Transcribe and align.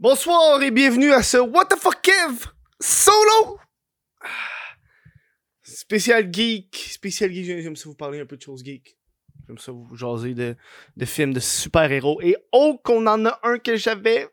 Bonsoir 0.00 0.62
et 0.62 0.70
bienvenue 0.70 1.12
à 1.12 1.22
ce 1.22 1.36
What 1.36 1.66
the 1.66 1.76
fuck 1.78 2.00
Kev? 2.00 2.46
Solo? 2.80 3.58
Spécial 5.62 6.32
geek, 6.32 6.74
spécial 6.74 7.30
geek. 7.30 7.44
J'aime 7.44 7.76
ça 7.76 7.86
vous 7.86 7.94
parler 7.94 8.18
un 8.18 8.24
peu 8.24 8.38
de 8.38 8.40
choses 8.40 8.64
geek. 8.64 8.96
J'aime 9.46 9.58
ça 9.58 9.72
vous 9.72 9.94
jaser 9.94 10.32
de, 10.32 10.56
de 10.96 11.04
films 11.04 11.34
de 11.34 11.40
super-héros. 11.40 12.18
Et 12.22 12.34
oh 12.50 12.80
qu'on 12.82 13.06
en 13.06 13.26
a 13.26 13.38
un 13.42 13.58
que 13.58 13.76
j'avais 13.76 14.26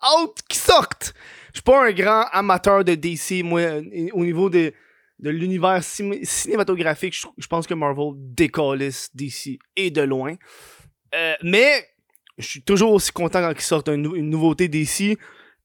hâte 0.00 0.42
qui 0.48 0.56
sorte. 0.56 1.14
Je 1.48 1.54
suis 1.54 1.64
pas 1.64 1.84
un 1.84 1.90
grand 1.90 2.26
amateur 2.30 2.84
de 2.84 2.94
DC, 2.94 3.42
moi, 3.42 3.82
au 4.12 4.24
niveau 4.24 4.50
de, 4.50 4.72
de 5.18 5.30
l'univers 5.30 5.82
cinématographique. 5.82 7.16
Je, 7.38 7.46
pense 7.48 7.66
que 7.66 7.74
Marvel 7.74 8.12
décalisse 8.14 9.10
DC 9.16 9.58
et 9.74 9.90
de 9.90 10.02
loin. 10.02 10.36
Euh, 11.12 11.34
mais 11.42 11.88
je 12.38 12.46
suis 12.46 12.62
toujours 12.62 12.92
aussi 12.92 13.12
content 13.12 13.40
quand 13.40 13.52
ils 13.52 13.60
sortent 13.60 13.88
une 13.88 14.30
nouveauté 14.30 14.68
DC. 14.68 15.18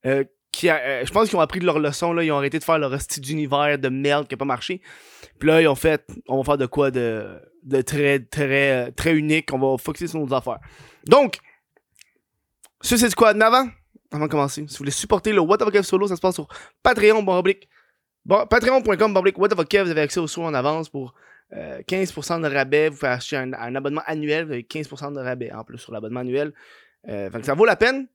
Euh, 0.06 0.24
euh, 0.66 1.06
je 1.06 1.12
pense 1.12 1.30
qu'ils 1.30 1.38
ont 1.38 1.42
appris 1.42 1.60
de 1.60 1.66
leur 1.66 1.80
leçon. 1.80 2.14
Là, 2.14 2.24
ils 2.24 2.32
ont 2.32 2.38
arrêté 2.38 2.60
de 2.60 2.64
faire 2.64 2.80
leur 2.80 3.00
style 3.00 3.24
d'univers 3.24 3.78
de 3.78 3.90
merde 3.90 4.28
qui 4.28 4.36
a 4.36 4.38
pas 4.38 4.46
marché. 4.46 4.82
Puis 5.40 5.48
là, 5.48 5.62
ils 5.62 5.68
ont 5.68 5.76
fait, 5.76 6.08
on 6.28 6.38
va 6.38 6.44
faire 6.44 6.58
de 6.58 6.66
quoi 6.66 6.92
de, 6.92 7.40
de 7.64 7.82
très, 7.82 8.20
très, 8.20 8.92
très 8.92 9.14
unique. 9.14 9.54
On 9.54 9.60
va 9.60 9.78
focuser 9.78 10.08
sur 10.08 10.20
nos 10.20 10.34
affaires. 10.34 10.60
Donc, 11.06 11.38
c'est 12.82 13.14
quoi 13.16 13.34
mais 13.34 13.46
avant, 13.46 13.68
avant 14.12 14.26
de 14.26 14.32
commencer, 14.32 14.62
si 14.68 14.74
vous 14.74 14.78
voulez 14.80 14.92
supporter 14.92 15.34
le 15.34 15.42
What 15.42 15.58
the 15.58 15.64
Fuck 15.64 15.84
Solo, 15.84 16.08
ça 16.08 16.16
se 16.16 16.22
passe 16.22 16.36
sur 16.36 16.48
Patreon, 16.84 17.24
bon, 17.24 17.44
patreon.com, 18.26 19.18
What 19.38 19.50
the 19.50 19.56
Fuck 19.56 19.74
vous 19.74 19.92
avez 19.92 20.02
accès 20.02 20.20
au 20.20 20.28
solo 20.28 20.48
en 20.48 20.54
avance 20.54 20.90
pour 20.90 21.14
15% 21.54 22.44
euh, 22.44 22.50
de 22.50 22.54
rabais. 22.54 22.90
Vous 22.90 22.98
pouvez 22.98 23.12
acheter 23.12 23.38
un, 23.38 23.76
abonnement 23.76 24.04
annuel, 24.06 24.46
vous 24.46 24.54
avez 24.54 24.64
15% 24.64 25.14
de 25.14 25.20
rabais 25.20 25.52
en 25.52 25.64
plus 25.64 25.78
sur 25.78 25.92
l'abonnement 25.92 26.22
annuel. 26.22 26.54
Euh, 27.08 27.30
ça 27.44 27.54
vaut 27.54 27.66
la 27.66 27.76
peine. 27.76 28.08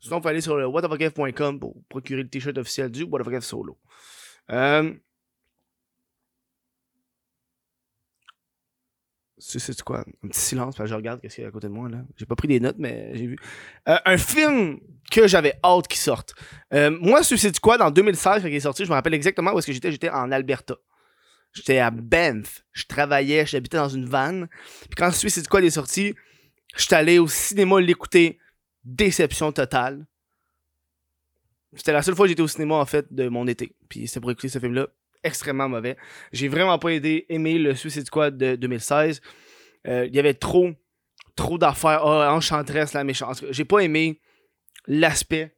Sinon, 0.00 0.16
vous 0.16 0.20
pouvez 0.20 0.32
aller 0.32 0.40
sur 0.40 0.56
le 0.56 1.58
pour 1.58 1.74
procurer 1.88 2.22
le 2.22 2.28
t-shirt 2.28 2.56
officiel 2.58 2.90
du 2.90 3.04
What 3.04 3.24
the 3.24 3.40
Solo. 3.40 3.78
Euh, 4.50 4.92
c'est 9.38 9.82
quoi? 9.82 10.04
Un 10.24 10.28
petit 10.28 10.40
silence, 10.40 10.76
parce 10.76 10.88
que 10.88 10.90
je 10.90 10.96
regarde 10.96 11.20
qu'est-ce 11.20 11.36
qu'il 11.36 11.42
y 11.42 11.44
a 11.44 11.48
à 11.48 11.52
côté 11.52 11.68
de 11.68 11.72
moi, 11.72 11.88
là. 11.88 11.98
J'ai 12.16 12.26
pas 12.26 12.34
pris 12.34 12.48
des 12.48 12.60
notes, 12.60 12.76
mais 12.78 13.12
j'ai 13.14 13.26
vu. 13.26 13.36
Un 13.86 14.18
film 14.18 14.80
que 15.10 15.26
j'avais 15.26 15.54
hâte 15.64 15.88
qu'il 15.88 16.00
sorte. 16.00 16.34
Euh, 16.74 16.90
moi, 16.90 17.22
Suicide 17.22 17.56
Squad, 17.56 17.80
en 17.80 17.90
2016, 17.90 18.42
quand 18.42 18.48
il 18.48 18.54
est 18.54 18.60
sorti, 18.60 18.84
je 18.84 18.90
me 18.90 18.94
rappelle 18.94 19.14
exactement 19.14 19.52
où 19.52 19.58
est-ce 19.58 19.66
que 19.66 19.72
j'étais. 19.72 19.92
J'étais 19.92 20.10
en 20.10 20.30
Alberta. 20.32 20.76
J'étais 21.52 21.78
à 21.78 21.90
Banff. 21.90 22.64
Je 22.72 22.84
travaillais, 22.84 23.46
j'habitais 23.46 23.76
dans 23.76 23.88
une 23.88 24.06
van. 24.06 24.46
Puis 24.82 24.96
quand 24.96 25.10
Suicide 25.10 25.44
Squad 25.44 25.64
est 25.64 25.70
sorti, 25.70 26.14
j'étais 26.76 26.96
allé 26.96 27.18
au 27.18 27.28
cinéma 27.28 27.80
l'écouter. 27.80 28.38
Déception 28.84 29.52
totale. 29.52 30.06
C'était 31.74 31.92
la 31.92 32.02
seule 32.02 32.14
fois 32.14 32.26
que 32.26 32.30
j'étais 32.30 32.42
au 32.42 32.48
cinéma, 32.48 32.76
en 32.76 32.86
fait, 32.86 33.12
de 33.12 33.28
mon 33.28 33.46
été. 33.46 33.74
Puis 33.88 34.08
c'est 34.08 34.20
pour 34.20 34.30
écouter 34.30 34.48
ce 34.48 34.58
film-là 34.58 34.88
extrêmement 35.22 35.68
mauvais. 35.68 35.96
J'ai 36.32 36.48
vraiment 36.48 36.78
pas 36.78 36.92
aimé 36.92 37.58
le 37.58 37.74
Suicide 37.74 38.06
Squad 38.06 38.36
de 38.36 38.56
2016. 38.56 39.20
Euh, 39.86 40.06
il 40.06 40.14
y 40.14 40.18
avait 40.18 40.34
trop, 40.34 40.70
trop 41.36 41.58
d'affaires. 41.58 42.02
Oh, 42.04 42.08
Enchantress, 42.08 42.92
la 42.92 43.04
méchante. 43.04 43.44
J'ai 43.50 43.64
pas 43.64 43.80
aimé 43.80 44.20
l'aspect 44.86 45.54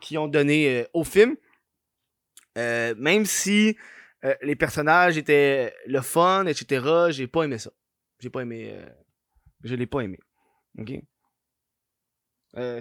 qu'ils 0.00 0.18
ont 0.18 0.28
donné 0.28 0.80
euh, 0.80 0.84
au 0.92 1.04
film. 1.04 1.36
Euh, 2.58 2.94
même 2.98 3.24
si 3.24 3.76
les 4.42 4.56
personnages 4.56 5.18
étaient 5.18 5.74
le 5.86 6.00
fun, 6.00 6.46
etc., 6.46 6.86
j'ai 7.10 7.26
pas 7.26 7.42
aimé 7.42 7.58
ça. 7.58 7.70
J'ai 8.20 8.30
pas 8.30 8.40
aimé. 8.40 8.78
je 9.64 9.74
l'ai 9.74 9.86
pas 9.86 10.00
aimé. 10.00 10.18
Ok? 10.78 10.92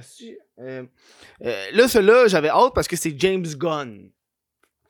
Si, 0.02 0.38
là, 0.58 1.88
celui-là, 1.88 2.28
j'avais 2.28 2.50
hâte 2.50 2.74
parce 2.76 2.88
que 2.88 2.96
c'est 2.96 3.20
James 3.20 3.48
Gunn 3.48 4.12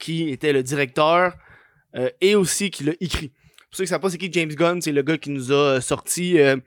qui 0.01 0.29
était 0.29 0.51
le 0.51 0.63
directeur 0.63 1.37
euh, 1.95 2.09
et 2.19 2.35
aussi 2.35 2.71
qui 2.71 2.83
l'a 2.83 2.93
écrit. 2.99 3.29
Pour 3.29 3.77
ceux 3.77 3.83
qui 3.85 3.89
savent 3.89 4.01
pas 4.01 4.09
c'est 4.09 4.17
qui 4.17 4.31
James 4.33 4.53
Gunn, 4.53 4.81
c'est 4.81 4.91
le 4.91 5.01
gars 5.01 5.17
qui 5.17 5.29
nous 5.29 5.51
a 5.51 5.75
euh, 5.75 5.81
sorti 5.81 6.39
euh, 6.39 6.57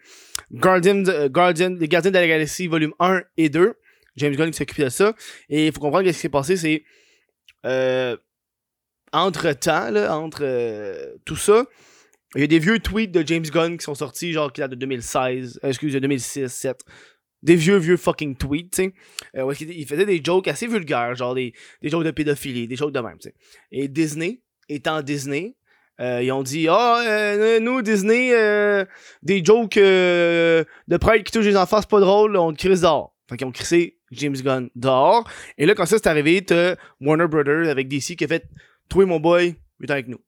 Guardian, 0.52 1.02
Guardian, 1.28 1.76
les 1.78 1.88
Gardiens 1.88 2.10
de 2.10 2.18
la 2.18 2.26
Galaxie 2.26 2.66
volume 2.66 2.94
1 3.00 3.22
et 3.36 3.50
2. 3.50 3.74
James 4.16 4.34
Gunn 4.36 4.50
qui 4.50 4.56
s'occupe 4.56 4.80
de 4.80 4.88
ça. 4.88 5.14
Et 5.48 5.66
il 5.66 5.72
faut 5.72 5.80
comprendre 5.80 6.06
ce 6.06 6.12
qui 6.12 6.18
s'est 6.18 6.28
passé, 6.28 6.56
c'est 6.56 6.84
entre 9.14 9.52
temps, 9.52 9.90
là, 9.90 10.18
entre 10.18 11.16
tout 11.24 11.36
ça, 11.36 11.64
il 12.34 12.40
y 12.40 12.44
a 12.44 12.46
des 12.48 12.58
vieux 12.58 12.80
tweets 12.80 13.12
de 13.12 13.24
James 13.26 13.44
Gunn 13.44 13.78
qui 13.78 13.84
sont 13.84 13.94
sortis, 13.94 14.32
genre 14.32 14.52
qui 14.52 14.60
datent 14.60 14.72
de 14.72 14.76
2016, 14.76 15.60
excusez, 15.62 16.00
2006, 16.00 16.34
2007 16.40 16.84
des 17.42 17.56
vieux, 17.56 17.76
vieux 17.76 17.98
fucking 17.98 18.36
tweets, 18.36 18.72
tu 18.72 18.84
sais. 18.84 18.94
Euh, 19.36 19.54
il 19.60 19.86
faisait 19.86 20.06
des 20.06 20.22
jokes 20.24 20.48
assez 20.48 20.66
vulgaires, 20.66 21.14
genre 21.14 21.34
des, 21.34 21.52
des 21.82 21.90
jokes 21.90 22.04
de 22.04 22.10
pédophilie, 22.10 22.66
des 22.66 22.76
jokes 22.76 22.92
de 22.92 23.00
même, 23.00 23.18
tu 23.18 23.28
sais. 23.28 23.34
Et 23.70 23.86
Disney, 23.86 24.40
étant 24.70 25.02
Disney, 25.02 25.54
euh, 26.00 26.22
ils 26.22 26.32
ont 26.32 26.42
dit 26.42 26.66
Ah, 26.68 27.34
oh, 27.36 27.60
nous, 27.60 27.82
Disney, 27.82 28.30
des 29.22 29.44
jokes 29.44 29.76
de 29.76 30.96
prêtre 30.98 31.22
qui 31.22 31.32
touchent 31.32 31.44
les 31.44 31.56
enfants, 31.56 31.80
c'est 31.80 31.90
pas 31.90 32.00
drôle, 32.00 32.36
on 32.36 32.52
te 32.52 32.58
crise 32.58 32.80
dehors. 32.80 33.14
Fait 33.28 33.36
qu'ils 33.36 33.46
ont 33.46 33.52
crissé 33.52 33.98
James 34.10 34.36
Gunn 34.36 34.70
dehors. 34.74 35.28
Et 35.58 35.66
là, 35.66 35.74
quand 35.74 35.86
ça 35.86 35.98
c'est 35.98 36.08
arrivé, 36.08 36.42
t'as 36.44 36.76
Warner 37.00 37.26
Brothers 37.28 37.68
avec 37.68 37.88
DC 37.88 38.16
qui 38.16 38.24
a 38.24 38.28
fait 38.28 38.44
Toi, 38.94 39.06
mon 39.06 39.18
boy, 39.18 39.56
viens 39.80 39.90
avec 39.90 40.06
nous. 40.06 40.20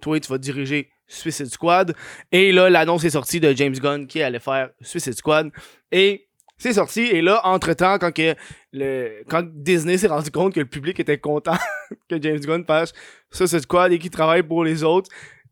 Toi, 0.00 0.18
tu 0.18 0.30
vas 0.30 0.38
diriger 0.38 0.88
Suicide 1.06 1.48
Squad. 1.48 1.94
Et 2.32 2.52
là, 2.52 2.70
l'annonce 2.70 3.04
est 3.04 3.10
sortie 3.10 3.38
de 3.38 3.52
James 3.52 3.74
Gunn 3.74 4.06
qui 4.06 4.22
allait 4.22 4.38
faire 4.38 4.70
Suicide 4.80 5.12
Squad. 5.12 5.50
Et 5.92 6.26
c'est 6.56 6.72
sorti, 6.72 7.02
et 7.02 7.20
là, 7.20 7.42
entre-temps, 7.44 7.98
quand, 7.98 8.10
que 8.10 8.34
le, 8.72 9.24
quand 9.28 9.44
Disney 9.44 9.98
s'est 9.98 10.06
rendu 10.06 10.30
compte 10.30 10.54
que 10.54 10.60
le 10.60 10.64
public 10.64 10.98
était 10.98 11.18
content 11.18 11.58
que 12.08 12.18
James 12.22 12.40
Gunn 12.40 12.64
fasse 12.64 12.94
c'est 13.30 13.66
quoi, 13.66 13.92
et 13.92 13.98
qu'il 13.98 14.08
travaille 14.08 14.42
pour 14.42 14.64
les 14.64 14.84
autres, 14.84 15.10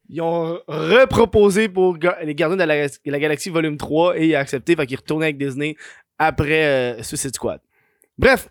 ils 0.08 0.22
ont 0.22 0.58
reproposé 0.66 1.68
pour 1.68 1.98
les 2.22 2.34
Gardiens 2.34 2.56
de 2.56 2.64
la, 2.64 3.18
Galaxie 3.18 3.50
Volume 3.50 3.76
3 3.76 4.18
et 4.18 4.28
il 4.28 4.34
a 4.34 4.38
accepté, 4.38 4.76
fait 4.76 4.86
qu'il 4.86 4.96
retournait 4.96 5.26
avec 5.26 5.36
Disney 5.36 5.76
après 6.18 6.64
euh, 6.64 7.02
Suicide 7.02 7.34
Squad. 7.34 7.60
Bref, 8.16 8.48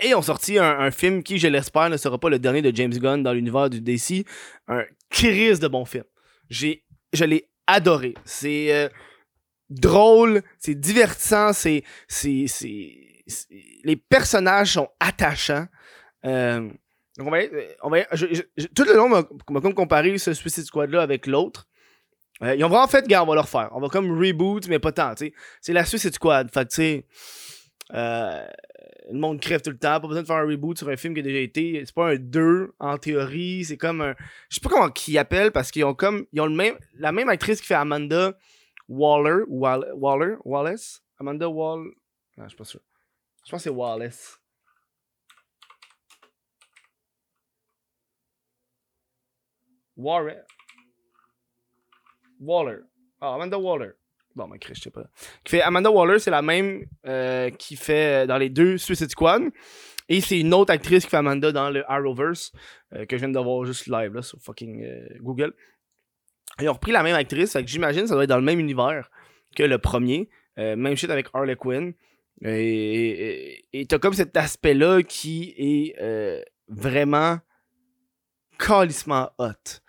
et 0.00 0.14
ont 0.14 0.22
sorti 0.22 0.58
un, 0.58 0.90
film 0.90 1.22
qui, 1.22 1.38
je 1.38 1.48
l'espère, 1.48 1.90
ne 1.90 1.96
sera 1.96 2.18
pas 2.18 2.28
le 2.28 2.38
dernier 2.38 2.62
de 2.62 2.74
James 2.74 2.92
Gunn 2.92 3.22
dans 3.22 3.32
l'univers 3.32 3.70
du 3.70 3.80
DC. 3.80 4.24
Un 4.68 4.84
crise 5.10 5.60
de 5.60 5.68
bon 5.68 5.84
film. 5.84 6.04
J'ai, 6.50 6.84
je 7.12 7.24
l'ai 7.24 7.48
adoré. 7.66 8.14
C'est, 8.24 8.72
euh, 8.72 8.88
drôle, 9.70 10.42
c'est 10.58 10.74
divertissant, 10.74 11.52
c'est, 11.52 11.84
c'est, 12.06 12.46
les 13.84 13.96
personnages 13.96 14.72
sont 14.72 14.88
attachants. 15.00 15.66
Euh, 16.24 16.68
on 17.18 17.30
va, 17.30 17.38
on 17.82 17.90
va, 17.90 18.04
tout 18.74 18.84
le 18.84 18.94
long, 18.94 19.06
on 19.48 19.54
va 19.54 19.60
comme 19.60 19.74
comparer 19.74 20.16
ce 20.18 20.32
Suicide 20.34 20.64
Squad-là 20.64 21.02
avec 21.02 21.26
l'autre. 21.26 21.66
Euh, 22.42 22.54
ils 22.54 22.64
ont 22.64 22.68
vraiment 22.68 22.86
fait, 22.86 23.06
gars, 23.08 23.24
on 23.24 23.26
va 23.26 23.34
le 23.34 23.40
refaire. 23.40 23.70
On 23.72 23.80
va 23.80 23.88
comme 23.88 24.10
reboot, 24.16 24.68
mais 24.68 24.78
pas 24.78 24.92
tant, 24.92 25.14
tu 25.14 25.26
sais. 25.26 25.32
C'est 25.60 25.72
la 25.72 25.84
Suicide 25.84 26.14
Squad. 26.14 26.50
Fait 26.52 26.66
tu 26.66 26.76
sais, 26.76 27.06
euh, 27.94 28.46
le 29.10 29.18
monde 29.18 29.40
crève 29.40 29.62
tout 29.62 29.70
le 29.70 29.78
temps. 29.78 30.00
Pas 30.00 30.06
besoin 30.06 30.22
de 30.22 30.26
faire 30.26 30.36
un 30.36 30.46
reboot 30.46 30.78
sur 30.78 30.88
un 30.88 30.96
film 30.96 31.14
qui 31.14 31.20
a 31.20 31.22
déjà 31.22 31.38
été. 31.38 31.82
C'est 31.84 31.94
pas 31.94 32.10
un 32.10 32.16
2 32.16 32.74
en 32.78 32.98
théorie. 32.98 33.64
C'est 33.64 33.76
comme 33.76 34.00
un. 34.00 34.14
Je 34.48 34.56
sais 34.56 34.60
pas 34.60 34.68
comment 34.68 34.90
qu'ils 34.90 35.18
appellent 35.18 35.52
parce 35.52 35.70
qu'ils 35.70 35.84
ont 35.84 35.94
comme. 35.94 36.26
Ils 36.32 36.40
ont 36.40 36.46
le 36.46 36.54
même, 36.54 36.76
la 36.94 37.12
même 37.12 37.28
actrice 37.28 37.60
qui 37.60 37.66
fait 37.66 37.74
Amanda 37.74 38.36
Waller, 38.88 39.44
Waller, 39.48 40.36
Wallace, 40.44 41.02
Amanda 41.18 41.48
Wall. 41.48 41.92
Ah, 42.36 42.44
je 42.44 42.48
suis 42.48 42.56
pas 42.56 42.64
sûr. 42.64 42.80
Je 43.44 43.50
pense 43.50 43.60
que 43.60 43.64
c'est 43.64 43.70
Wallace. 43.70 44.38
Waller. 49.96 50.42
Waller. 52.40 52.82
Ah, 53.20 53.34
Amanda 53.34 53.58
Waller. 53.58 53.97
Bon, 54.38 54.46
mais 54.46 54.58
ben, 54.58 54.72
je 54.72 54.80
sais 54.80 54.90
pas. 54.90 55.02
Qui 55.42 55.56
fait 55.56 55.62
Amanda 55.62 55.90
Waller, 55.90 56.20
c'est 56.20 56.30
la 56.30 56.42
même 56.42 56.86
euh, 57.08 57.50
qui 57.50 57.74
fait 57.74 58.24
dans 58.28 58.38
les 58.38 58.48
deux 58.48 58.78
Suicide 58.78 59.10
Squad. 59.10 59.42
Et 60.08 60.20
c'est 60.20 60.38
une 60.38 60.54
autre 60.54 60.72
actrice 60.72 61.02
qui 61.02 61.10
fait 61.10 61.16
Amanda 61.16 61.50
dans 61.50 61.70
le 61.70 61.84
Arrowverse, 61.90 62.52
euh, 62.94 63.04
que 63.04 63.16
je 63.16 63.24
viens 63.24 63.32
de 63.32 63.38
voir 63.40 63.64
juste 63.64 63.88
live 63.88 64.14
là, 64.14 64.22
sur 64.22 64.38
fucking 64.40 64.84
euh, 64.84 65.08
Google. 65.20 65.52
Ils 66.60 66.68
ont 66.68 66.72
repris 66.72 66.92
la 66.92 67.02
même 67.02 67.16
actrice, 67.16 67.52
fait 67.52 67.64
que 67.64 67.68
j'imagine 67.68 68.02
que 68.02 68.08
ça 68.08 68.14
doit 68.14 68.22
être 68.22 68.30
dans 68.30 68.36
le 68.36 68.44
même 68.44 68.60
univers 68.60 69.10
que 69.56 69.64
le 69.64 69.78
premier. 69.78 70.28
Euh, 70.58 70.76
même 70.76 70.96
shit 70.96 71.10
avec 71.10 71.26
Harley 71.34 71.56
Quinn. 71.56 71.94
Et 72.44 73.86
t'as 73.88 73.98
comme 73.98 74.14
cet 74.14 74.36
aspect-là 74.36 75.02
qui 75.02 75.52
est 75.56 76.00
euh, 76.00 76.40
vraiment 76.68 77.38
calissement 78.56 79.30
hot. 79.38 79.80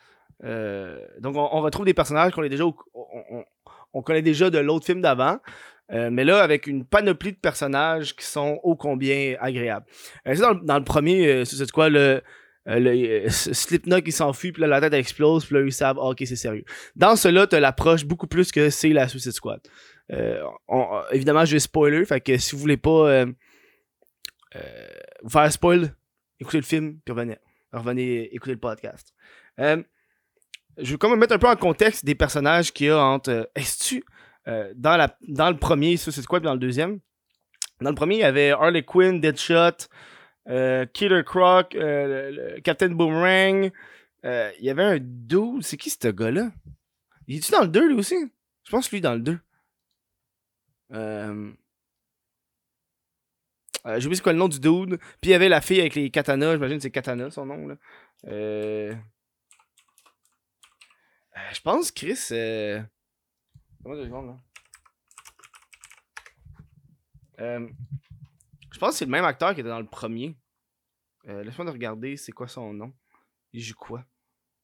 Euh, 0.44 1.06
donc 1.20 1.36
on, 1.36 1.62
retrouve 1.62 1.86
des 1.86 1.94
personnages 1.94 2.32
qu'on 2.32 2.42
déjà 2.44 2.64
on, 2.66 3.44
connaît 4.04 4.22
déjà 4.22 4.50
de 4.50 4.60
l'autre 4.60 4.86
film 4.86 5.02
d'avant. 5.02 5.40
mais 5.90 6.24
là, 6.24 6.42
avec 6.42 6.68
une 6.68 6.86
panoplie 6.86 7.32
de 7.32 7.38
personnages 7.38 8.16
qui 8.16 8.26
sont 8.26 8.60
ô 8.64 8.76
combien 8.76 9.36
agréables. 9.40 9.86
dans, 10.26 10.54
dans, 10.54 10.78
le 10.78 10.84
premier, 10.84 11.46
c'est 11.46 11.72
quoi 11.72 11.90
le, 11.90 12.22
euh, 12.68 13.26
euh, 13.26 13.30
Slipknot 13.30 14.02
qui 14.02 14.12
s'enfuit, 14.12 14.52
puis 14.52 14.62
là, 14.62 14.68
la 14.68 14.82
tête 14.82 14.94
explose, 14.94 15.46
puis 15.46 15.56
là, 15.56 15.62
ils 15.62 15.74
savent, 15.74 15.98
ok, 15.98 16.18
c'est 16.20 16.36
sérieux. 16.36 16.66
Dans 16.96 17.16
cela, 17.16 17.48
tu 17.48 17.60
l'approche 17.60 18.06
beaucoup 18.06 18.28
plus 18.28 18.52
que 18.52 18.70
c'est 18.70 18.90
la 18.90 19.08
Suicide 19.08 19.32
Squad. 19.32 19.62
Euh, 20.12 20.44
évidemment, 21.12 21.46
je 21.46 21.54
vais 21.54 21.60
spoiler, 21.60 22.06
fait 22.06 22.22
que 22.22 22.38
si 22.38 22.56
vous 22.56 22.62
voulez 22.62 22.78
pas 22.78 23.10
euh, 23.10 23.26
vous 25.24 25.30
faire 25.30 25.52
spoil, 25.52 25.96
écoutez 26.40 26.58
le 26.58 26.64
film, 26.64 27.00
puis 27.04 27.14
revenez, 27.14 27.38
revenez 27.72 28.34
écouter 28.34 28.54
le 28.54 28.60
podcast. 28.60 29.14
Euh, 30.78 30.84
je 30.84 30.92
vais 30.92 30.98
quand 30.98 31.10
même 31.10 31.20
mettre 31.20 31.34
un 31.34 31.40
peu 31.40 31.48
en 31.48 31.56
contexte 31.56 32.06
des 32.06 32.16
personnages 32.16 32.72
qu'il 32.72 32.88
y 32.88 32.90
a 32.90 33.04
entre. 33.04 33.32
Euh, 33.32 33.46
Est-ce 33.56 33.84
tu 33.84 34.04
dans, 34.76 34.98
la, 34.98 35.16
dans 35.28 35.52
le 35.52 35.58
premier, 35.58 35.96
ça 35.96 36.12
c'est 36.12 36.26
quoi, 36.26 36.40
puis 36.40 36.46
dans 36.46 36.54
le 36.54 36.60
deuxième? 36.60 37.00
Dans 37.82 37.92
le 37.92 37.96
premier, 37.96 38.16
il 38.16 38.22
y 38.22 38.24
avait 38.24 38.50
Harley 38.50 38.82
Quinn, 38.82 39.22
Deadshot, 39.22 39.88
Killer 40.48 41.24
Croc, 41.24 41.78
Captain 42.64 42.90
Boomerang. 42.90 43.70
il 44.24 44.66
y 44.66 44.72
avait 44.72 44.84
un 44.84 44.98
dude, 45.00 45.62
c'est 45.62 45.78
qui 45.78 45.92
ce 45.92 46.08
gars-là? 46.08 46.50
Il 47.28 47.38
est-tu 47.38 47.52
dans 47.52 47.62
le 47.62 47.68
2 47.68 47.90
lui 47.90 47.96
aussi? 48.00 48.16
Je 48.64 48.72
pense 48.72 48.92
lui 48.92 49.02
dans 49.02 49.14
le 49.14 49.20
2. 49.20 49.40
Euh, 50.92 51.52
euh, 53.86 54.00
J'ai 54.00 54.06
oublié 54.08 54.16
c'est 54.16 54.24
quoi 54.24 54.34
le 54.34 54.40
nom 54.40 54.48
du 54.48 54.60
dude. 54.60 54.98
Puis 55.22 55.30
il 55.30 55.32
y 55.32 55.34
avait 55.34 55.50
la 55.50 55.62
fille 55.62 55.80
avec 55.80 55.96
les 55.96 56.10
katanas. 56.10 56.54
J'imagine 56.54 56.78
que 56.78 56.84
c'est 56.84 56.92
Katana 56.92 57.30
son 57.30 57.46
nom. 57.46 57.68
Là. 57.68 57.76
Euh... 58.28 58.96
euh 61.40 61.54
je 61.54 61.62
pense 61.62 61.92
Chris. 61.92 62.20
Euh... 62.32 62.82
là. 63.86 64.38
Euh... 67.40 67.70
Je 68.72 68.80
pense 68.80 68.92
que 68.92 68.98
c'est 68.98 69.06
le 69.06 69.12
même 69.12 69.26
acteur 69.26 69.54
qui 69.54 69.62
était 69.62 69.70
dans 69.70 69.80
le 69.80 69.88
premier. 69.88 70.38
Euh, 71.28 71.44
Laisse-moi 71.44 71.70
regarder 71.72 72.18
c'est 72.18 72.32
quoi 72.32 72.48
son 72.48 72.74
nom? 72.74 72.94
Il 73.54 73.62
joue 73.62 73.76
quoi? 73.76 74.06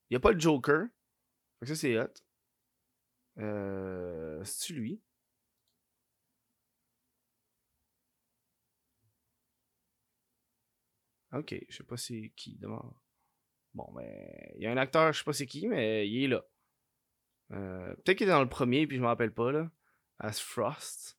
Il 0.10 0.13
n'y 0.13 0.18
a 0.18 0.19
pas 0.19 0.31
le 0.31 0.39
Joker. 0.39 0.88
Fait 1.60 1.66
que 1.66 1.68
ça 1.68 1.75
c'est 1.75 1.98
hot. 2.00 2.13
Euh... 3.39 4.44
C'est-tu 4.44 4.74
lui? 4.74 5.01
Ok, 11.33 11.56
je 11.68 11.75
sais 11.75 11.83
pas 11.83 11.98
c'est 11.98 12.31
qui 12.36 12.56
demande. 12.56 12.94
Bon, 13.74 13.92
mais 13.94 14.06
ben, 14.06 14.54
il 14.56 14.63
y 14.63 14.68
a 14.68 14.71
un 14.71 14.78
acteur, 14.78 15.12
je 15.12 15.19
sais 15.19 15.25
pas 15.25 15.33
c'est 15.33 15.45
qui, 15.45 15.68
mais 15.68 16.07
il 16.07 16.24
est 16.24 16.28
là. 16.28 16.45
Euh, 17.51 17.94
Peut-être 18.03 18.18
qu'il 18.18 18.27
est 18.27 18.31
dans 18.31 18.42
le 18.42 18.50
premier, 18.50 18.88
puis 18.88 18.97
je 18.97 19.01
m'en 19.01 19.07
rappelle 19.07 19.33
pas, 19.33 19.51
là. 19.51 19.69
As 20.19 20.39
Frost. 20.39 21.18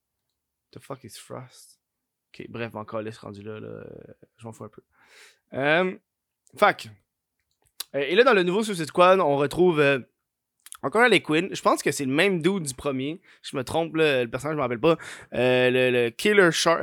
The 0.73 0.79
fuck 0.79 1.05
is 1.05 1.19
Frost? 1.19 1.81
Ok, 2.33 2.47
bref, 2.49 2.75
encore 2.75 3.03
laisse 3.03 3.19
rendu 3.19 3.43
là, 3.43 3.61
là. 3.61 3.85
Je 4.39 4.47
m'en 4.47 4.53
fous 4.53 4.65
un 4.65 4.69
peu. 4.69 4.83
Euh, 5.55 5.95
fuck. 6.57 6.89
Euh, 7.95 8.01
et 8.01 8.15
là, 8.15 8.25
dans 8.25 8.35
le 8.35 8.43
nouveau 8.43 8.63
Suicide 8.63 8.87
Squad, 8.87 9.21
on 9.21 9.37
retrouve 9.37 9.81
euh, 9.81 10.01
encore 10.83 11.03
Harley 11.03 11.21
Quinn. 11.21 11.49
Je 11.55 11.63
pense 11.63 11.83
que 11.83 11.93
c'est 11.93 12.05
le 12.05 12.13
même 12.13 12.43
dude 12.43 12.65
du 12.65 12.75
premier. 12.75 13.21
Je 13.43 13.57
me 13.57 13.65
trompe, 13.65 13.97
là, 13.97 14.25
le 14.25 14.31
personnage, 14.31 14.55
je 14.55 14.57
m'en 14.57 14.65
rappelle 14.65 14.81
pas. 14.81 14.99
Euh, 15.35 15.71
le, 15.71 15.91
le, 15.91 16.11
Killer 16.11 16.51
Shark, 16.53 16.83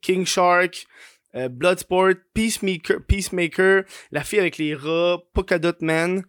King 0.00 0.26
Shark, 0.26 0.86
euh, 1.34 1.48
Bloodsport, 1.48 2.14
Peacemaker, 2.34 3.02
Peacemaker, 3.06 3.84
La 4.10 4.22
fille 4.22 4.38
avec 4.38 4.58
les 4.58 4.74
rats, 4.74 5.18
Polkadot 5.32 5.72
Man. 5.80 6.24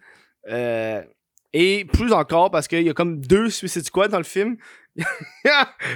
Et 1.53 1.85
plus 1.85 2.11
encore 2.13 2.49
parce 2.49 2.67
qu'il 2.67 2.81
y 2.81 2.89
a 2.89 2.93
comme 2.93 3.21
deux 3.21 3.49
Suicide 3.49 3.85
Squad 3.85 4.11
dans 4.11 4.17
le 4.17 4.23
film. 4.23 4.57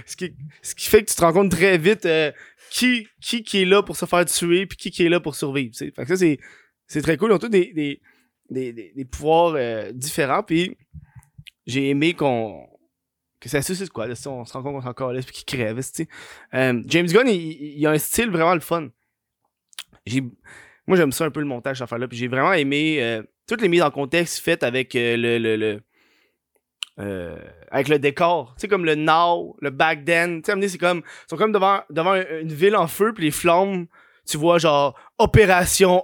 ce, 0.05 0.15
qui, 0.15 0.33
ce 0.61 0.75
qui 0.75 0.87
fait 0.87 1.03
que 1.03 1.09
tu 1.09 1.15
te 1.15 1.21
rends 1.21 1.33
compte 1.33 1.51
très 1.51 1.77
vite 1.77 2.05
euh, 2.05 2.31
qui, 2.71 3.07
qui, 3.21 3.43
qui 3.43 3.61
est 3.61 3.65
là 3.65 3.83
pour 3.83 3.95
se 3.95 4.05
faire 4.05 4.25
tuer 4.25 4.65
puis 4.65 4.77
qui, 4.77 4.91
qui 4.91 5.05
est 5.05 5.09
là 5.09 5.19
pour 5.19 5.35
survivre. 5.35 5.75
Fait 5.75 5.91
que 5.91 6.05
ça, 6.05 6.15
c'est, 6.15 6.39
c'est 6.87 7.01
très 7.01 7.17
cool. 7.17 7.31
Ils 7.31 7.33
ont 7.33 7.39
tous 7.39 7.49
des, 7.49 7.73
des, 7.73 8.01
des, 8.49 8.73
des, 8.95 9.05
pouvoirs 9.05 9.53
euh, 9.55 9.91
différents. 9.91 10.43
Puis 10.43 10.77
j'ai 11.65 11.89
aimé 11.89 12.13
qu'on 12.13 12.67
que 13.39 13.49
c'est 13.49 13.61
Suicide 13.61 13.85
Squad. 13.87 14.09
on 14.09 14.45
se 14.45 14.53
rend 14.53 14.63
compte 14.63 14.81
qu'on 14.81 14.89
encore 14.89 15.13
là 15.13 15.21
puis 15.21 15.43
qu'il 15.43 15.59
crève. 15.59 15.79
Euh, 16.53 16.83
James 16.87 17.07
Gunn, 17.07 17.27
il, 17.27 17.77
il, 17.77 17.85
a 17.85 17.91
un 17.91 17.99
style 17.99 18.29
vraiment 18.29 18.55
le 18.55 18.61
fun 18.61 18.89
moi 20.87 20.97
j'aime 20.97 21.11
ça 21.11 21.25
un 21.25 21.31
peu 21.31 21.39
le 21.39 21.45
montage 21.45 21.77
cette 21.77 21.83
affaire 21.83 21.99
là 21.99 22.07
puis 22.07 22.17
j'ai 22.17 22.27
vraiment 22.27 22.53
aimé 22.53 22.97
euh, 23.01 23.23
toutes 23.47 23.61
les 23.61 23.67
mises 23.67 23.81
en 23.81 23.91
contexte 23.91 24.39
faites 24.39 24.63
avec 24.63 24.95
euh, 24.95 25.15
le, 25.17 25.81
euh, 26.99 27.37
avec 27.71 27.87
le 27.87 27.99
décor, 27.99 28.53
tu 28.55 28.61
sais 28.61 28.67
comme 28.67 28.85
le 28.85 28.95
now, 28.95 29.55
le 29.61 29.69
back 29.69 30.05
then, 30.05 30.41
tu 30.41 30.51
sais 30.51 30.67
c'est 30.67 30.77
comme 30.77 30.99
ils 30.99 31.29
sont 31.29 31.37
comme 31.37 31.51
devant 31.51 31.81
devant 31.89 32.15
une 32.15 32.53
ville 32.53 32.75
en 32.75 32.87
feu 32.87 33.13
puis 33.13 33.25
les 33.25 33.31
flammes, 33.31 33.87
tu 34.27 34.37
vois 34.37 34.57
genre 34.57 34.99
opération 35.17 36.03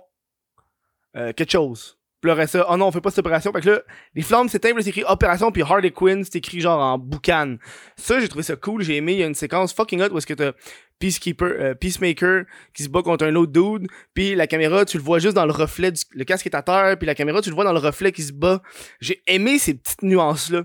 quelque 1.14 1.52
chose. 1.52 2.00
Puis 2.24 2.48
ça, 2.48 2.66
oh 2.70 2.78
non, 2.78 2.88
on 2.88 2.92
fait 2.92 3.02
pas 3.02 3.10
cette 3.10 3.20
opération. 3.20 3.52
Fait 3.52 3.60
que 3.60 3.70
là, 3.70 3.82
les 4.16 4.22
flammes 4.22 4.48
s'éteignent, 4.48 4.80
c'est 4.80 4.90
écrit 4.90 5.04
opération, 5.04 5.52
puis 5.52 5.62
Harley 5.62 5.92
Quinn, 5.92 6.24
c'est 6.24 6.38
écrit 6.38 6.62
genre 6.62 6.80
en 6.80 6.98
boucan. 6.98 7.58
Ça, 7.98 8.22
j'ai 8.22 8.30
trouvé 8.30 8.44
ça 8.44 8.56
cool, 8.56 8.82
j'ai 8.82 8.96
aimé. 8.96 9.12
Il 9.12 9.20
y 9.20 9.24
a 9.24 9.28
une 9.28 9.36
séquence 9.36 9.74
fucking 9.74 10.02
hot 10.02 10.08
où 10.10 10.18
est-ce 10.18 10.28
que 10.28 10.34
t'as 10.34 10.54
Peacekeeper, 11.00 11.48
euh, 11.60 11.74
Peacemaker 11.74 12.46
qui 12.74 12.84
se 12.84 12.88
bat 12.88 13.02
contre 13.02 13.26
un 13.26 13.36
autre 13.36 13.52
dude, 13.52 13.90
puis 14.14 14.36
la 14.36 14.48
caméra, 14.48 14.86
tu 14.86 14.96
le 14.96 15.04
vois 15.04 15.20
juste 15.20 15.34
dans 15.34 15.46
le 15.46 15.52
reflet, 15.52 15.92
du, 15.92 16.02
le 16.12 16.24
casque 16.24 16.46
est 16.46 16.56
à 16.56 16.62
terre, 16.62 16.98
puis 16.98 17.06
la 17.06 17.16
caméra, 17.16 17.42
tu 17.42 17.50
le 17.50 17.56
vois 17.56 17.66
dans 17.66 17.74
le 17.74 17.80
reflet 17.80 18.14
qui 18.14 18.24
se 18.24 18.32
bat. 18.32 18.62
J'ai 19.02 19.22
aimé 19.28 19.60
ces 19.60 19.74
petites 19.74 20.04
nuances-là 20.04 20.64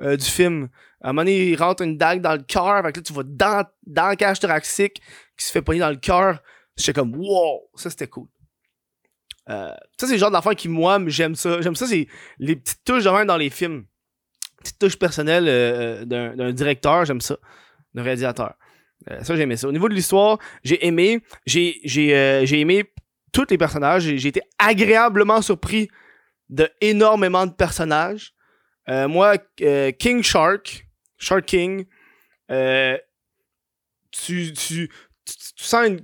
euh, 0.00 0.16
du 0.16 0.24
film. 0.24 0.68
À 1.00 1.08
un 1.08 1.12
moment 1.12 1.22
donné, 1.22 1.48
il 1.48 1.56
rentre 1.56 1.82
une 1.82 1.96
dague 1.96 2.20
dans 2.20 2.34
le 2.34 2.42
cœur, 2.42 2.82
fait 2.84 2.92
que 2.92 3.00
là, 3.00 3.02
tu 3.02 3.12
vois 3.12 3.24
dans, 3.26 3.64
dans 3.84 4.10
le 4.10 4.14
cage 4.14 4.38
thoracique 4.38 5.02
qui 5.36 5.44
se 5.44 5.50
fait 5.50 5.62
pogner 5.62 5.80
dans 5.80 5.90
le 5.90 5.96
cœur. 5.96 6.40
J'étais 6.76 6.92
comme, 6.92 7.16
wow, 7.16 7.68
ça 7.74 7.90
c'était 7.90 8.06
cool. 8.06 8.28
Euh, 9.50 9.74
ça, 9.98 10.06
c'est 10.06 10.14
le 10.14 10.18
genre 10.18 10.30
d'affaires 10.30 10.54
qui, 10.54 10.68
moi, 10.68 10.98
j'aime 11.06 11.34
ça. 11.34 11.60
J'aime 11.60 11.74
ça, 11.74 11.86
c'est 11.86 12.08
les 12.38 12.56
petites 12.56 12.84
touches 12.84 13.04
de 13.04 13.24
dans 13.24 13.36
les 13.36 13.50
films. 13.50 13.84
Petites 14.58 14.78
touches 14.78 14.98
personnelles 14.98 15.46
euh, 15.48 16.04
d'un 16.04 16.52
directeur, 16.52 17.04
j'aime 17.04 17.20
ça. 17.20 17.36
D'un 17.94 18.02
réalisateur. 18.02 18.54
Euh, 19.10 19.22
ça, 19.22 19.36
j'aimais 19.36 19.56
ça. 19.56 19.68
Au 19.68 19.72
niveau 19.72 19.88
de 19.88 19.94
l'histoire, 19.94 20.38
j'ai 20.62 20.84
aimé. 20.86 21.22
J'ai 21.46 22.60
aimé 22.60 22.84
tous 23.32 23.46
les 23.50 23.58
personnages. 23.58 24.02
J'ai 24.02 24.28
été 24.28 24.42
agréablement 24.58 25.42
surpris 25.42 25.88
de 26.48 26.68
énormément 26.80 27.46
de 27.46 27.52
personnages. 27.52 28.34
moi, 28.88 29.36
King 29.98 30.22
Shark, 30.22 30.86
Shark 31.18 31.44
King, 31.44 31.84
tu, 32.48 34.52
tu, 34.52 34.54
tu, 34.54 34.90
sens 35.56 35.88
une, 35.88 36.00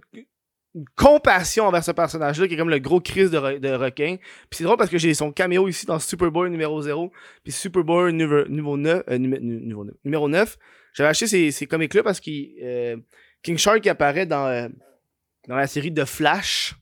compassion 0.94 1.66
envers 1.66 1.82
ce 1.82 1.90
personnage-là 1.90 2.46
qui 2.46 2.54
est 2.54 2.56
comme 2.56 2.70
le 2.70 2.78
gros 2.78 3.00
Chris 3.00 3.28
de, 3.28 3.38
requin. 3.74 4.16
Puis 4.16 4.58
c'est 4.58 4.64
drôle 4.64 4.76
parce 4.76 4.90
que 4.90 4.98
j'ai 4.98 5.14
son 5.14 5.32
caméo 5.32 5.68
ici 5.68 5.86
dans 5.86 5.98
Superboy 5.98 6.50
numéro 6.50 6.80
0 6.80 7.12
puis 7.42 7.52
Superboy 7.52 8.12
numéro, 8.12 8.76
9, 8.76 9.02
euh, 9.08 9.18
numéro 9.18 10.28
9. 10.28 10.58
J'avais 10.92 11.08
acheté 11.08 11.26
ces, 11.26 11.50
ces 11.50 11.66
comics-là 11.66 12.02
parce 12.02 12.20
que 12.20 12.30
euh, 12.62 12.96
King 13.42 13.58
Shark 13.58 13.86
apparaît 13.86 14.26
dans, 14.26 14.46
euh, 14.46 14.68
dans 15.48 15.56
la 15.56 15.66
série 15.66 15.90
de 15.90 16.04
Flash. 16.04 16.74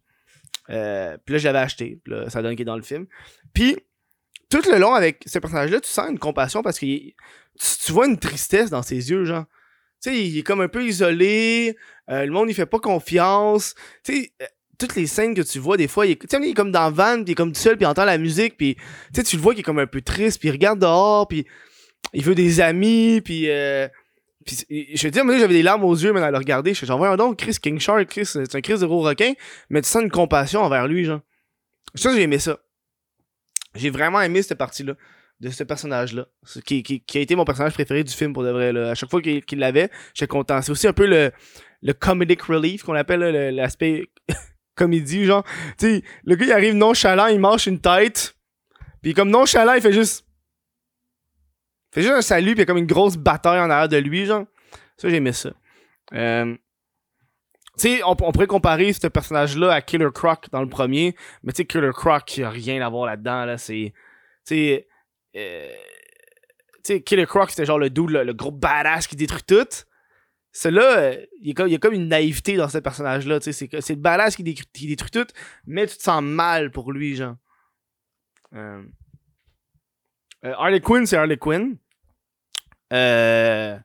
Puis 0.67 0.75
là, 0.75 1.39
j'avais 1.39 1.59
acheté. 1.59 2.01
Ça 2.29 2.43
donne 2.43 2.53
qu'il 2.53 2.63
est 2.63 2.67
dans 2.67 2.77
le 2.77 2.83
film. 2.83 3.07
Puis, 3.55 3.77
tout 4.51 4.61
le 4.71 4.79
long 4.79 4.93
avec 4.93 5.23
ce 5.27 5.39
personnage-là, 5.39 5.81
tu 5.81 5.89
sens 5.89 6.11
une 6.11 6.19
compassion 6.19 6.63
parce 6.63 6.79
que 6.79 6.85
tu, 6.85 7.15
tu 7.85 7.93
vois 7.93 8.07
une 8.07 8.19
tristesse 8.19 8.69
dans 8.69 8.83
ses 8.83 9.11
yeux, 9.11 9.25
genre 9.25 9.47
tu 10.03 10.11
sais, 10.11 10.27
il 10.27 10.39
est 10.39 10.43
comme 10.43 10.61
un 10.61 10.69
peu 10.69 10.85
isolé, 10.85 11.77
euh, 12.11 12.25
le 12.25 12.31
monde 12.31 12.49
il 12.49 12.55
fait 12.55 12.67
pas 12.67 12.79
confiance. 12.79 13.75
Tu 14.05 14.15
sais, 14.15 14.33
euh, 14.43 14.47
toutes 14.79 14.95
les 14.95 15.07
scènes 15.07 15.35
que 15.35 15.43
tu 15.43 15.59
vois 15.59 15.77
des 15.77 15.89
fois, 15.89 16.07
il 16.07 16.13
est, 16.13 16.33
il 16.33 16.45
est 16.51 16.55
comme 16.55 16.71
dans 16.71 16.91
van, 16.91 17.17
puis 17.17 17.25
il 17.27 17.31
est 17.33 17.35
comme 17.35 17.53
tout 17.53 17.61
seul, 17.61 17.77
puis 17.77 17.85
il 17.85 17.89
entend 17.89 18.05
la 18.05 18.19
musique, 18.19 18.57
puis 18.57 18.77
tu 19.13 19.37
le 19.37 19.43
vois 19.43 19.53
qu'il 19.53 19.61
est 19.61 19.65
comme 19.65 19.81
un 19.81 19.87
peu 19.87 20.01
triste, 20.01 20.39
puis 20.39 20.49
il 20.49 20.53
regarde 20.53 20.79
dehors, 20.79 21.27
puis 21.27 21.47
il 22.13 22.23
veut 22.23 22.37
des 22.37 22.61
amis, 22.61 23.21
puis 23.21 23.51
euh, 23.51 23.89
puis 24.47 24.65
je 24.95 25.03
te 25.03 25.09
dis, 25.09 25.23
moi 25.23 25.37
j'avais 25.39 25.53
des 25.53 25.63
larmes 25.63 25.85
aux 25.85 25.95
yeux, 25.95 26.13
mais 26.13 26.23
à 26.23 26.31
le 26.31 26.39
regarder, 26.39 26.73
je 26.73 26.79
suis 26.79 26.87
genre, 26.87 27.37
Chris 27.37 27.57
King 27.61 27.79
Shark, 27.79 28.07
Chris, 28.07 28.27
c'est 28.27 28.55
un 28.55 28.61
Chris 28.61 28.79
de 28.79 28.87
gros 28.87 29.03
requin, 29.03 29.35
mais 29.69 29.83
tu 29.83 29.89
sens 29.89 30.03
une 30.03 30.11
compassion 30.11 30.63
envers 30.63 30.87
lui, 30.87 31.05
genre. 31.05 31.21
Ça, 31.95 32.15
j'ai 32.15 32.23
aimé 32.23 32.39
ça. 32.39 32.59
J'ai 33.75 33.91
vraiment 33.91 34.21
aimé 34.21 34.43
cette 34.43 34.59
partie-là 34.59 34.95
de 35.41 35.51
ce 35.51 35.63
personnage-là, 35.63 36.27
qui, 36.65 36.83
qui, 36.83 37.01
qui, 37.01 37.19
a 37.19 37.21
été 37.21 37.37
mon 37.37 37.45
personnage 37.45 37.73
préféré 37.73 38.03
du 38.03 38.13
film 38.13 38.33
pour 38.33 38.43
de 38.43 38.51
vrai. 38.51 38.73
Là. 38.73 38.91
À 38.91 38.95
chaque 38.95 39.11
fois 39.11 39.23
qu'il 39.23 39.59
l'avait, 39.59 39.91
j'étais 40.15 40.27
content. 40.27 40.61
C'est 40.63 40.73
aussi 40.73 40.89
un 40.89 40.93
peu 40.93 41.07
le, 41.07 41.31
le 41.83 41.93
comedic 41.93 42.43
relief 42.43 42.83
qu'on 42.83 42.95
appelle 42.95 43.55
l'aspect 43.55 44.07
comédie, 44.75 45.25
genre. 45.25 45.45
Tu 45.79 45.87
sais, 45.87 46.03
le 46.25 46.35
gars 46.35 46.47
il 46.47 46.53
arrive 46.53 46.75
nonchalant, 46.75 47.27
il 47.27 47.39
marche 47.39 47.67
une 47.67 47.81
tête, 47.81 48.35
puis 49.03 49.15
comme 49.15 49.31
nonchalant, 49.31 49.75
il 49.75 49.81
fait 49.81 49.93
juste. 49.93 50.25
Il 51.91 51.95
fait 51.95 52.03
juste 52.03 52.15
un 52.15 52.23
salut, 52.23 52.55
puis 52.55 52.67
comme 52.67 52.79
une 52.79 52.87
grosse 52.87 53.17
bataille 53.17 53.61
en 53.61 53.71
arrière 53.71 53.89
de 53.89 53.97
lui, 53.97 54.27
genre. 54.27 54.45
Ça, 54.97 55.09
j'aimais 55.09 55.33
ça. 55.33 55.53
Euh, 56.13 56.55
tu 57.79 57.89
sais, 57.89 58.01
on, 58.05 58.17
pourrait 58.17 58.49
comparer 58.49 58.93
ce 58.93 59.07
personnage-là 59.07 59.73
à 59.73 59.81
Killer 59.81 60.09
Croc 60.13 60.49
dans 60.51 60.63
le 60.63 60.69
premier, 60.69 61.15
mais 61.45 61.53
tu 61.53 61.59
sais, 61.59 61.65
Killer 61.65 61.93
Croc, 61.93 62.37
il 62.37 62.43
a 62.43 62.51
rien 62.51 62.85
à 62.85 62.89
voir 62.89 63.07
là-dedans, 63.07 63.45
là. 63.45 63.57
C'est. 63.57 63.93
Tu 64.45 64.55
sais 64.55 64.88
euh, 65.39 65.73
tu 66.85 66.95
sais, 66.95 67.03
Killer 67.03 67.27
Croc, 67.27 67.51
c'était 67.51 67.65
genre 67.65 67.79
le 67.79 67.91
dude, 67.91 68.11
le, 68.11 68.33
gros 68.33 68.51
badass 68.51 69.07
qui 69.07 69.17
détruit 69.17 69.43
tout. 69.47 69.67
Celui-là, 70.53 70.99
euh, 70.99 71.27
il, 71.43 71.69
y 71.69 71.75
a 71.75 71.79
comme 71.79 71.95
une 71.95 72.09
naïveté 72.09 72.57
dans 72.57 72.69
ce 72.69 72.79
personnage-là. 72.79 73.39
C'est 73.41 73.73
le 73.73 73.95
badass 73.95 74.37
qui 74.37 74.43
détruit, 74.43 74.67
qui 74.73 74.87
détruit, 74.87 75.11
tout, 75.11 75.27
mais 75.67 75.87
tu 75.87 75.97
te 75.97 76.03
sens 76.03 76.23
mal 76.23 76.71
pour 76.71 76.93
lui, 76.93 77.17
genre. 77.17 77.37
Euh, 78.55 78.83
Harley 80.43 80.81
Quinn, 80.81 81.05
c'est 81.05 81.17
Harley 81.17 81.37
Quinn. 81.37 81.77
Il, 82.91 82.97
a, 82.97 83.83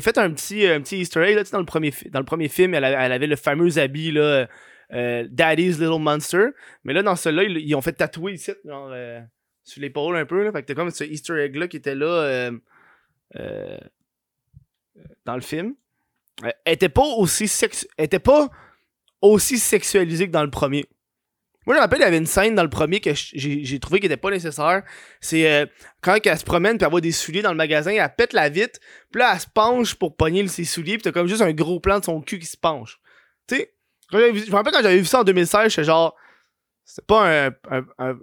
fait 0.00 0.18
un 0.18 0.32
petit, 0.32 0.66
un 0.66 0.80
petit 0.80 0.98
easter 0.98 1.22
egg 1.22 1.50
dans, 1.50 1.58
le 1.58 1.64
premier, 1.64 2.48
film. 2.48 2.74
Elle, 2.74 2.84
elle 2.84 3.12
avait 3.12 3.26
le 3.26 3.36
fameux 3.36 3.78
habit 3.78 4.12
là, 4.12 4.48
Daddy's 4.90 5.78
Little 5.78 6.00
Monster. 6.00 6.48
Mais 6.82 6.92
là, 6.92 7.02
dans 7.02 7.16
celui-là, 7.16 7.44
ils, 7.44 7.74
ont 7.74 7.82
fait 7.82 7.92
tatouer 7.92 8.32
ici, 8.32 8.52
genre, 8.64 8.92
sur 9.64 9.80
l'épaule 9.80 10.16
un 10.16 10.26
peu. 10.26 10.44
Là, 10.44 10.52
fait 10.52 10.62
que 10.62 10.66
t'as 10.66 10.74
comme 10.74 10.90
ce 10.90 11.04
easter 11.04 11.42
egg 11.42 11.56
là 11.56 11.66
qui 11.66 11.76
était 11.76 11.94
là 11.94 12.06
euh, 12.06 12.50
euh, 13.36 13.78
dans 15.24 15.34
le 15.34 15.40
film. 15.40 15.74
Euh, 16.44 16.50
elle 16.64 16.74
était 16.74 16.88
pas 16.88 17.02
aussi 17.02 17.50
était 17.98 18.18
pas 18.18 18.48
aussi 19.20 19.58
sexualisée 19.58 20.26
que 20.26 20.32
dans 20.32 20.44
le 20.44 20.50
premier. 20.50 20.84
Moi, 21.66 21.74
je 21.74 21.78
me 21.78 21.82
rappelle, 21.82 22.00
il 22.00 22.02
y 22.02 22.06
avait 22.06 22.18
une 22.18 22.26
scène 22.26 22.54
dans 22.54 22.62
le 22.62 22.68
premier 22.68 23.00
que 23.00 23.12
j'ai 23.14 23.80
trouvé 23.80 23.98
qui 23.98 24.06
était 24.06 24.18
pas 24.18 24.30
nécessaire. 24.30 24.82
C'est 25.20 25.50
euh, 25.50 25.64
quand 26.02 26.18
elle 26.22 26.38
se 26.38 26.44
promène 26.44 26.76
puis 26.76 26.84
elle 26.84 26.90
voit 26.90 27.00
des 27.00 27.12
souliers 27.12 27.40
dans 27.40 27.52
le 27.52 27.56
magasin, 27.56 27.92
elle 27.92 28.14
pète 28.14 28.34
la 28.34 28.50
vitre, 28.50 28.78
puis 29.10 29.20
là, 29.20 29.32
elle 29.32 29.40
se 29.40 29.46
penche 29.46 29.94
pour 29.94 30.14
pogner 30.14 30.46
ses 30.46 30.64
souliers, 30.64 30.94
puis 30.94 31.02
t'as 31.02 31.12
comme 31.12 31.26
juste 31.26 31.40
un 31.40 31.52
gros 31.52 31.80
plan 31.80 32.00
de 32.00 32.04
son 32.04 32.20
cul 32.20 32.38
qui 32.38 32.46
se 32.46 32.58
penche. 32.58 33.00
Tu 33.46 33.56
sais, 33.56 33.74
je 34.12 34.50
me 34.50 34.54
rappelle 34.54 34.74
quand 34.74 34.82
j'avais 34.82 34.98
vu 34.98 35.06
ça 35.06 35.20
en 35.20 35.24
2016, 35.24 35.70
j'étais 35.70 35.84
genre, 35.84 36.14
c'était 36.84 37.06
pas 37.06 37.48
un, 37.48 38.18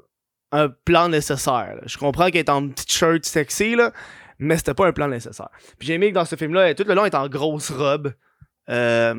un 0.51 0.70
plan 0.70 1.10
nécessaire. 1.10 1.79
Je 1.86 1.98
comprends 1.98 2.25
qu'elle 2.25 2.41
est 2.41 2.50
en 2.50 2.67
petite 2.70 2.91
shirt 2.91 3.25
sexy, 3.25 3.75
là, 3.75 3.91
mais 4.39 4.58
c'était 4.58 4.74
pas 4.74 4.88
un 4.88 4.93
plan 4.93 5.08
nécessaire. 5.08 5.50
Puis 5.77 5.88
j'ai 5.88 5.93
aimé 5.93 6.10
que 6.10 6.15
dans 6.15 6.25
ce 6.25 6.36
film-là, 6.36 6.74
tout 6.74 6.84
le 6.88 6.93
long, 6.93 7.05
est 7.05 7.15
en 7.15 7.27
grosse 7.27 7.72
robe. 7.72 8.13
Euh, 8.70 9.15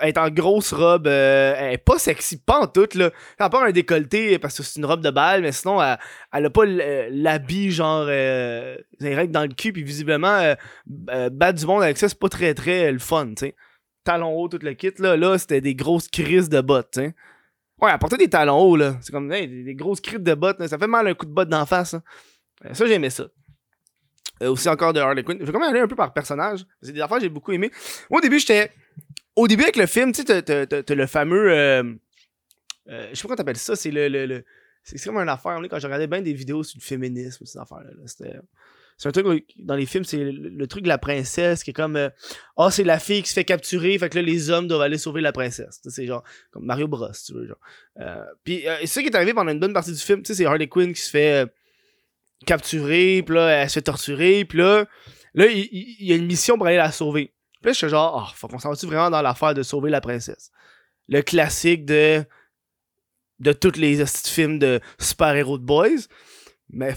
elle 0.00 0.08
est 0.08 0.18
en 0.18 0.30
grosse 0.30 0.72
robe. 0.72 1.06
euh, 1.06 1.54
elle 1.56 1.74
est 1.74 1.78
pas 1.78 1.98
sexy, 1.98 2.38
pas 2.38 2.60
en 2.60 2.66
tout, 2.66 2.88
là. 2.94 3.10
Elle 3.38 3.46
a 3.46 3.50
pas 3.50 3.64
un 3.66 3.70
décolleté 3.70 4.38
parce 4.38 4.56
que 4.56 4.62
c'est 4.62 4.80
une 4.80 4.86
robe 4.86 5.00
de 5.00 5.10
balle, 5.10 5.42
mais 5.42 5.52
sinon, 5.52 5.80
elle, 5.80 5.98
elle 6.32 6.46
a 6.46 6.50
pas 6.50 6.66
euh, 6.66 7.08
l'habit, 7.12 7.70
genre, 7.70 8.06
euh, 8.08 8.76
règles 9.00 9.32
dans 9.32 9.42
le 9.42 9.54
cul, 9.54 9.72
puis 9.72 9.84
visiblement, 9.84 10.38
euh, 10.38 10.54
euh, 11.10 11.30
battre 11.30 11.60
du 11.60 11.66
monde 11.66 11.82
avec 11.82 11.98
ça, 11.98 12.08
c'est 12.08 12.18
pas 12.18 12.28
très, 12.28 12.52
très 12.54 12.88
euh, 12.88 12.92
le 12.92 12.98
fun. 12.98 13.32
Talons 14.02 14.34
hauts, 14.34 14.48
tout 14.48 14.58
le 14.60 14.72
kit, 14.74 14.92
là. 14.98 15.16
Là, 15.16 15.38
c'était 15.38 15.60
des 15.60 15.74
grosses 15.74 16.08
crises 16.08 16.48
de 16.48 16.60
bottes. 16.60 16.98
Ouais, 17.80 17.96
portait 17.98 18.16
des 18.18 18.28
talons 18.28 18.58
hauts, 18.58 18.76
là. 18.76 18.96
C'est 19.00 19.12
comme 19.12 19.28
des, 19.28 19.74
grosses 19.74 20.00
crises 20.00 20.20
de 20.20 20.34
bottes, 20.34 20.58
là. 20.60 20.68
Ça 20.68 20.78
fait 20.78 20.86
mal 20.86 21.06
un 21.06 21.14
coup 21.14 21.26
de 21.26 21.32
botte 21.32 21.48
d'en 21.48 21.64
face, 21.66 21.94
hein. 21.94 22.02
Euh, 22.66 22.74
Ça, 22.74 22.86
j'aimais 22.86 23.10
ça. 23.10 23.24
Euh, 24.42 24.50
aussi 24.50 24.68
encore 24.68 24.92
de 24.92 25.00
Harley 25.00 25.22
Quinn. 25.22 25.38
Je 25.40 25.44
vais 25.44 25.52
quand 25.52 25.60
même 25.60 25.70
aller 25.70 25.80
un 25.80 25.88
peu 25.88 25.96
par 25.96 26.12
personnage. 26.12 26.64
C'est 26.82 26.92
des 26.92 27.00
affaires 27.00 27.18
que 27.18 27.22
j'ai 27.22 27.28
beaucoup 27.28 27.52
aimé. 27.52 27.70
Moi, 28.10 28.18
au 28.18 28.22
début, 28.22 28.38
j'étais. 28.38 28.70
Au 29.36 29.48
début, 29.48 29.62
avec 29.62 29.76
le 29.76 29.86
film, 29.86 30.12
tu 30.12 30.22
sais, 30.22 30.42
t'as- 30.42 30.94
le 30.94 31.06
fameux. 31.06 31.50
euh, 31.52 31.82
je 32.86 33.14
sais 33.14 33.22
pas 33.22 33.22
comment 33.22 33.36
t'appelles 33.36 33.56
ça. 33.56 33.76
C'est 33.76 33.90
le. 33.90 34.08
le, 34.08 34.44
c'est 34.82 35.02
comme 35.04 35.18
une 35.18 35.28
affaire. 35.28 35.58
Quand 35.70 35.78
je 35.78 35.86
regardais 35.86 36.06
bien 36.06 36.22
des 36.22 36.32
vidéos 36.32 36.62
sur 36.62 36.78
le 36.78 36.84
féminisme, 36.84 37.44
ces 37.44 37.58
affaires-là. 37.58 37.90
là, 37.90 38.02
C'était. 38.06 38.36
C'est 39.00 39.08
un 39.08 39.12
truc 39.12 39.46
dans 39.56 39.76
les 39.76 39.86
films, 39.86 40.04
c'est 40.04 40.22
le, 40.22 40.66
truc 40.66 40.82
de 40.82 40.88
la 40.88 40.98
princesse 40.98 41.64
qui 41.64 41.70
est 41.70 41.74
comme. 41.74 41.96
euh, 41.96 42.10
Ah, 42.58 42.70
c'est 42.70 42.84
la 42.84 42.98
fille 42.98 43.22
qui 43.22 43.30
se 43.30 43.34
fait 43.34 43.44
capturer, 43.44 43.98
fait 43.98 44.10
que 44.10 44.16
là, 44.16 44.22
les 44.22 44.50
hommes 44.50 44.68
doivent 44.68 44.82
aller 44.82 44.98
sauver 44.98 45.22
la 45.22 45.32
princesse. 45.32 45.80
C'est 45.88 46.06
genre. 46.06 46.22
Comme 46.50 46.66
Mario 46.66 46.86
Bros, 46.86 47.08
tu 47.26 47.32
veux, 47.32 47.46
genre. 47.46 47.58
Euh, 47.98 48.22
Puis, 48.44 48.68
euh, 48.68 48.76
c'est 48.80 48.86
ça 48.86 49.00
qui 49.00 49.08
est 49.08 49.16
arrivé 49.16 49.32
pendant 49.32 49.52
une 49.52 49.58
bonne 49.60 49.72
partie 49.72 49.92
du 49.92 49.98
film. 49.98 50.22
Tu 50.22 50.28
sais, 50.28 50.34
c'est 50.34 50.44
Harley 50.46 50.68
Quinn 50.68 50.92
qui 50.92 51.00
se 51.00 51.10
fait. 51.10 51.44
euh, 51.44 51.46
capturée, 52.46 53.22
puis 53.24 53.34
là, 53.34 53.48
elle 53.48 53.68
se 53.68 53.74
fait 53.74 53.82
torturer, 53.82 54.44
puis 54.44 54.58
là, 54.58 54.86
là, 55.34 55.46
il, 55.46 55.68
y 56.00 56.12
a 56.12 56.16
une 56.16 56.26
mission 56.26 56.56
pour 56.56 56.66
aller 56.66 56.76
la 56.76 56.92
sauver. 56.92 57.34
Puis 57.60 57.66
là, 57.68 57.72
je 57.72 57.78
suis 57.78 57.88
genre, 57.88 58.26
oh, 58.26 58.32
faut 58.34 58.48
qu'on 58.48 58.58
s'en 58.58 58.72
vraiment 58.72 59.10
dans 59.10 59.22
l'affaire 59.22 59.54
de 59.54 59.62
sauver 59.62 59.90
la 59.90 60.00
princesse. 60.00 60.50
Le 61.08 61.22
classique 61.22 61.84
de 61.84 62.24
de 63.38 63.52
tous 63.52 63.76
les 63.76 64.04
films 64.06 64.58
de 64.58 64.80
super-héros 64.98 65.58
de 65.58 65.64
boys. 65.64 66.06
Mais 66.68 66.94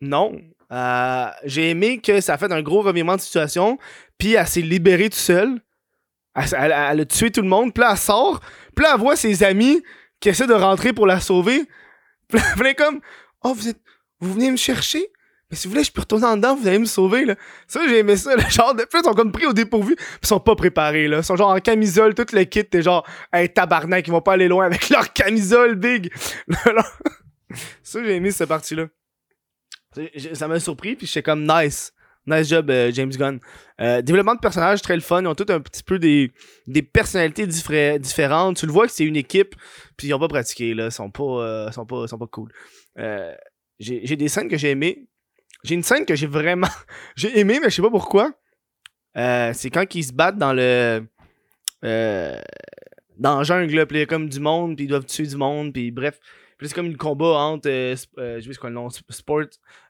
non. 0.00 0.36
Euh, 0.72 1.26
J'ai 1.44 1.70
aimé 1.70 1.98
que 1.98 2.20
ça 2.20 2.34
a 2.34 2.38
fait 2.38 2.50
un 2.50 2.62
gros 2.62 2.82
revirement 2.82 3.16
de 3.16 3.20
situation, 3.20 3.78
puis 4.18 4.34
elle 4.34 4.46
s'est 4.46 4.60
libérée 4.60 5.04
toute 5.04 5.14
seule. 5.14 5.60
Elle, 6.34 6.72
a 6.72 7.04
tué 7.06 7.30
tout 7.30 7.42
le 7.42 7.48
monde, 7.48 7.72
puis 7.72 7.82
là, 7.82 7.92
elle 7.92 7.98
sort, 7.98 8.40
puis 8.74 8.84
là, 8.84 8.92
elle 8.94 9.00
voit 9.00 9.16
ses 9.16 9.42
amis 9.42 9.82
qui 10.20 10.28
essaient 10.28 10.46
de 10.46 10.54
rentrer 10.54 10.92
pour 10.92 11.06
la 11.06 11.20
sauver. 11.20 11.64
Puis 12.28 12.40
elle 12.58 12.66
est 12.66 12.74
comme, 12.74 13.00
oh, 13.44 13.54
vous 13.54 13.68
êtes 13.68 13.80
vous 14.20 14.32
venez 14.32 14.50
me 14.50 14.56
chercher? 14.56 15.06
Mais 15.50 15.56
si 15.56 15.68
vous 15.68 15.74
voulez, 15.74 15.84
je 15.84 15.92
peux 15.92 16.00
retourner 16.00 16.26
en 16.26 16.36
dedans, 16.36 16.56
vous 16.56 16.66
allez 16.66 16.78
me 16.78 16.86
sauver, 16.86 17.24
là. 17.24 17.36
Ça, 17.68 17.80
j'ai 17.86 17.98
aimé 17.98 18.16
ça, 18.16 18.34
le 18.36 18.42
genre 18.48 18.74
ils 18.76 19.04
sont 19.04 19.14
comme 19.14 19.30
pris 19.30 19.46
au 19.46 19.52
dépourvu, 19.52 19.94
pis 19.94 20.02
ils 20.22 20.26
sont 20.26 20.40
pas 20.40 20.56
préparés, 20.56 21.06
là. 21.06 21.18
Ils 21.18 21.24
sont 21.24 21.36
genre 21.36 21.50
en 21.50 21.60
camisole, 21.60 22.14
tout 22.14 22.26
le 22.32 22.44
kit, 22.44 22.64
t'es 22.64 22.82
genre, 22.82 23.06
hey, 23.32 23.48
tabarnak, 23.52 24.06
ils 24.06 24.10
vont 24.10 24.20
pas 24.20 24.32
aller 24.32 24.48
loin 24.48 24.64
avec 24.66 24.88
leur 24.88 25.12
camisole 25.12 25.76
big. 25.76 26.12
Ça, 27.82 28.02
j'ai 28.02 28.16
aimé 28.16 28.32
cette 28.32 28.48
partie-là. 28.48 28.86
Ça 30.34 30.48
m'a 30.48 30.60
surpris, 30.60 30.96
puis 30.96 31.06
j'étais 31.06 31.22
comme, 31.22 31.46
nice. 31.46 31.92
Nice 32.28 32.48
job, 32.48 32.68
euh, 32.70 32.90
James 32.92 33.10
Gunn. 33.10 33.38
Euh, 33.80 34.02
développement 34.02 34.34
de 34.34 34.40
personnages 34.40 34.82
très 34.82 34.96
le 34.96 35.00
fun. 35.00 35.22
Ils 35.22 35.28
ont 35.28 35.36
tous 35.36 35.52
un 35.52 35.60
petit 35.60 35.84
peu 35.84 35.98
des, 36.00 36.32
des 36.66 36.82
personnalités 36.82 37.46
différentes. 37.46 38.56
Tu 38.56 38.66
le 38.66 38.72
vois 38.72 38.86
que 38.88 38.92
c'est 38.92 39.04
une 39.04 39.14
équipe, 39.14 39.54
puis 39.96 40.08
ils 40.08 40.12
ont 40.14 40.18
pas 40.18 40.26
pratiqué, 40.26 40.74
là. 40.74 40.86
Ils 40.86 40.92
sont 40.92 41.08
pas, 41.10 41.22
euh, 41.22 41.70
sont 41.70 41.86
pas, 41.86 42.08
sont 42.08 42.18
pas 42.18 42.26
cool. 42.26 42.50
J'ai 43.78 44.16
des 44.16 44.28
scènes 44.28 44.48
que 44.48 44.56
j'ai 44.56 44.70
aimées. 44.70 45.06
J'ai 45.62 45.74
une 45.76 45.84
scène 45.84 46.04
que 46.04 46.16
j'ai 46.16 46.26
vraiment. 46.26 46.66
j'ai 47.16 47.38
aimé, 47.38 47.58
mais 47.62 47.70
je 47.70 47.76
sais 47.76 47.82
pas 47.82 47.90
pourquoi. 47.90 48.32
C'est 49.14 49.70
quand 49.70 49.94
ils 49.94 50.04
se 50.04 50.12
battent 50.12 50.38
dans 50.38 50.52
le. 50.52 51.06
dans 51.82 53.38
la 53.38 53.44
jungle, 53.44 53.86
puis 53.86 53.98
il 53.98 54.00
y 54.00 54.02
a 54.02 54.06
comme 54.06 54.28
du 54.28 54.40
monde, 54.40 54.74
puis 54.76 54.86
ils 54.86 54.88
doivent 54.88 55.06
tuer 55.06 55.26
du 55.26 55.36
monde, 55.36 55.72
puis 55.72 55.90
bref. 55.92 56.18
Puis 56.58 56.68
c'est 56.68 56.74
comme 56.74 56.86
une 56.86 56.96
combat 56.96 57.38
entre. 57.38 57.68
je 57.68 57.94
sais 57.96 58.60
pas 58.60 58.68
le 58.68 58.74
nom. 58.74 58.88
sp- 58.88 59.02
Sport. 59.10 59.44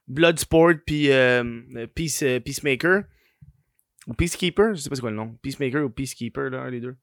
Bloodsport, 0.08 0.74
puis 0.86 1.10
euh, 1.10 1.86
Peace, 1.94 2.22
euh, 2.22 2.40
Peacemaker. 2.40 3.02
Ou 4.06 4.14
Peacekeeper, 4.14 4.74
je 4.74 4.82
sais 4.82 4.88
pas 4.88 4.94
c'est 4.94 5.00
quoi 5.00 5.10
le 5.10 5.16
nom. 5.16 5.36
Peacemaker 5.42 5.84
ou 5.84 5.90
Peacekeeper, 5.90 6.50
là, 6.50 6.70
des 6.70 6.80
deux. 6.80 6.96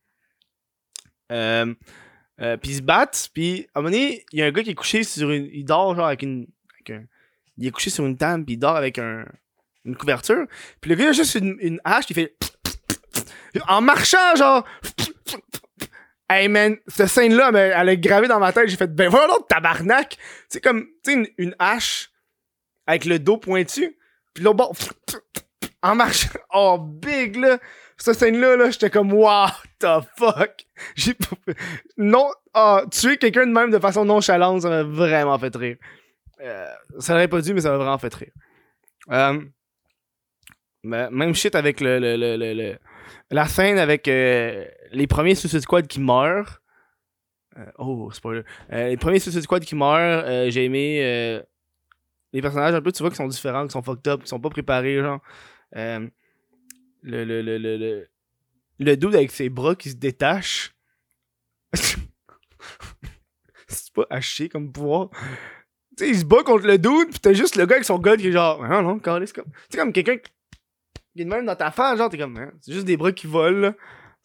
Euh, 1.32 1.74
euh, 2.42 2.58
puis 2.58 2.72
ils 2.72 2.78
se 2.78 2.82
battent, 2.82 3.30
puis 3.34 3.68
à 3.74 3.80
un 3.80 3.82
moment 3.82 3.92
donné, 3.92 4.26
il 4.32 4.40
y 4.40 4.42
a 4.42 4.46
un 4.46 4.52
gars 4.52 4.64
qui 4.64 4.72
est 4.72 4.76
couché 4.76 5.04
sur 5.04 5.30
une. 5.32 5.50
Il 5.52 5.66
dort 5.66 5.96
genre 5.96 6.08
avec 6.08 6.22
une. 6.24 6.48
il 7.58 7.68
est 7.68 7.72
couché 7.72 7.90
sur 7.90 8.06
une 8.06 8.18
table, 8.18 8.46
puis 8.46 8.56
il 8.56 8.58
dort 8.58 8.76
avec 8.76 9.00
un, 9.00 9.26
une 9.86 9.96
couverture. 9.96 10.46
Puis 10.80 10.90
le 10.90 10.96
gars 10.96 11.06
il 11.06 11.10
a 11.10 11.14
juste 11.14 11.36
une, 11.36 11.80
hache 11.84 12.06
qui 12.06 12.14
fait. 12.14 12.36
En 13.68 13.82
marchant, 13.82 14.36
genre. 14.36 14.66
Hey 16.30 16.48
man, 16.48 16.78
cette 16.88 17.10
scène-là, 17.10 17.52
elle 17.54 17.90
est 17.90 17.98
gravée 17.98 18.28
dans 18.28 18.40
ma 18.40 18.54
tête. 18.54 18.70
J'ai 18.70 18.78
fait, 18.78 18.88
ben 18.88 19.10
voilà 19.10 19.28
l'autre 19.28 19.46
tabarnak. 19.48 20.18
C'est 20.48 20.64
comme, 20.64 20.88
tu 21.04 21.14
sais, 21.14 21.34
une 21.38 21.54
hache 21.60 22.13
avec 22.88 23.06
le 23.06 23.20
dos 23.20 23.38
pointu. 23.38 23.98
Puis 24.34 24.44
l'autre 24.44 24.58
bord, 24.58 24.74
en 25.84 25.96
marchant. 25.96 26.30
Oh, 26.54 26.78
big, 26.80 27.36
là. 27.36 27.58
Cette 27.98 28.16
scène-là, 28.16 28.56
là, 28.58 28.70
j'étais 28.72 28.90
comme, 28.90 29.14
what 29.14 29.54
the 29.80 29.88
fuck? 30.18 30.66
J'ai. 30.96 31.14
Non, 31.98 32.28
ah, 32.54 32.84
tuer 32.92 33.18
quelqu'un 33.18 33.46
de 33.46 33.52
même 33.52 33.70
de 33.72 33.80
façon 33.80 34.04
nonchalante, 34.04 34.64
ça 34.64 34.70
m'a 34.70 34.84
vraiment 34.84 35.38
fait 35.38 35.56
rire. 35.56 35.78
Euh, 36.42 36.68
ça 37.00 37.14
l'aurait 37.14 37.28
pas 37.28 37.42
dû, 37.42 37.54
mais 37.54 37.62
ça 37.62 37.70
m'a 37.70 37.78
vraiment 37.78 37.98
fait 38.00 38.14
rire. 38.14 38.32
Euh, 39.12 39.40
même 40.84 41.34
shit 41.36 41.56
avec 41.56 41.80
le, 41.80 42.00
le, 42.00 42.16
le, 42.18 42.36
le- 42.54 42.78
la 43.30 43.46
scène 43.48 43.78
avec 43.80 44.08
euh, 44.08 44.66
les 44.92 45.08
premiers 45.08 45.36
Suicide 45.36 45.62
Squad 45.62 45.88
qui 45.88 46.00
meurent. 46.02 46.60
Euh, 47.58 47.66
oh, 47.78 48.12
spoiler. 48.12 48.44
Les 48.70 48.98
premiers 48.98 49.20
Suicide 49.20 49.42
Squad 49.44 49.64
qui 49.64 49.76
meurent, 49.76 50.50
j'ai 50.52 50.66
aimé 50.66 51.42
les 52.34 52.42
personnages 52.42 52.74
un 52.74 52.82
peu, 52.82 52.92
tu 52.92 53.02
vois, 53.04 53.10
qui 53.10 53.16
sont 53.16 53.28
différents, 53.28 53.66
qui 53.66 53.72
sont 53.72 53.82
fucked 53.84 54.08
up, 54.08 54.24
qui 54.24 54.28
sont 54.28 54.40
pas 54.40 54.50
préparés, 54.50 55.00
genre. 55.00 55.22
Euh, 55.76 56.08
le, 57.02 57.24
le, 57.26 57.42
le, 57.42 57.58
le, 57.58 57.78
le, 57.78 58.08
le 58.80 58.98
dude 58.98 59.16
avec 59.16 59.32
ses 59.32 59.50
bras 59.50 59.76
qui 59.76 59.90
se 59.92 59.96
détachent. 59.96 60.74
c'est 63.68 63.94
pas 63.94 64.06
haché 64.10 64.50
comme 64.50 64.72
pouvoir. 64.72 65.10
Tu 65.98 66.06
sais, 66.06 66.10
il 66.10 66.18
se 66.20 66.26
bat 66.26 66.44
contre 66.44 66.66
le 66.66 66.78
dude, 66.78 67.12
pis 67.12 67.20
t'as 67.20 67.34
juste 67.34 67.56
le 67.56 67.66
gars 67.66 67.76
avec 67.76 67.86
son 67.86 68.00
gun 68.00 68.18
qui 68.18 68.28
est 68.28 68.32
genre, 68.32 68.68
non, 68.68 68.82
non, 68.82 69.00
calé, 69.00 69.26
c'est 69.28 69.36
comme. 69.36 69.52
Tu 69.70 69.78
comme 69.78 69.94
quelqu'un 69.94 70.18
qui 70.18 71.22
est 71.22 71.26
de 71.26 71.30
même 71.30 71.46
dans 71.46 71.56
ta 71.56 71.72
face, 71.72 71.98
genre, 71.98 72.10
t'es 72.10 72.18
comme, 72.18 72.38
Hein, 72.38 72.52
c'est 72.62 72.74
juste 72.74 72.86
des 72.86 72.98
bras 72.98 73.12
qui 73.12 73.28
volent, 73.28 73.60
là. 73.60 73.76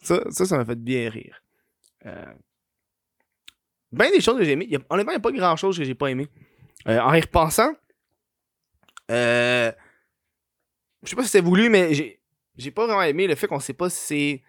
Ça, 0.01 0.23
ça, 0.31 0.45
ça 0.45 0.57
m'a 0.57 0.65
fait 0.65 0.79
bien 0.81 1.09
rire. 1.09 1.41
Euh... 2.05 2.33
Ben 3.91 4.09
des 4.11 4.21
choses 4.21 4.37
que 4.37 4.43
j'ai 4.45 4.51
aimées. 4.51 4.65
Il 4.65 4.71
y 4.71 4.75
a- 4.77 4.79
il 5.03 5.09
a 5.09 5.19
pas 5.19 5.31
grand 5.31 5.55
chose 5.57 5.77
que 5.77 5.83
j'ai 5.83 5.95
pas 5.95 6.07
aimé. 6.09 6.27
Euh, 6.87 6.99
en 6.99 7.13
y 7.13 7.19
repensant, 7.19 7.73
euh... 9.09 9.71
je 11.03 11.09
sais 11.09 11.15
pas 11.15 11.23
si 11.23 11.29
c'est 11.29 11.41
voulu, 11.41 11.69
mais 11.69 11.93
j'ai 11.93 12.19
j'ai 12.59 12.71
pas 12.71 12.85
vraiment 12.85 13.03
aimé 13.03 13.25
le 13.25 13.35
fait 13.35 13.47
qu'on 13.47 13.59
sait 13.59 13.73
pas 13.73 13.89
si 13.89 14.05
c'est 14.05 14.43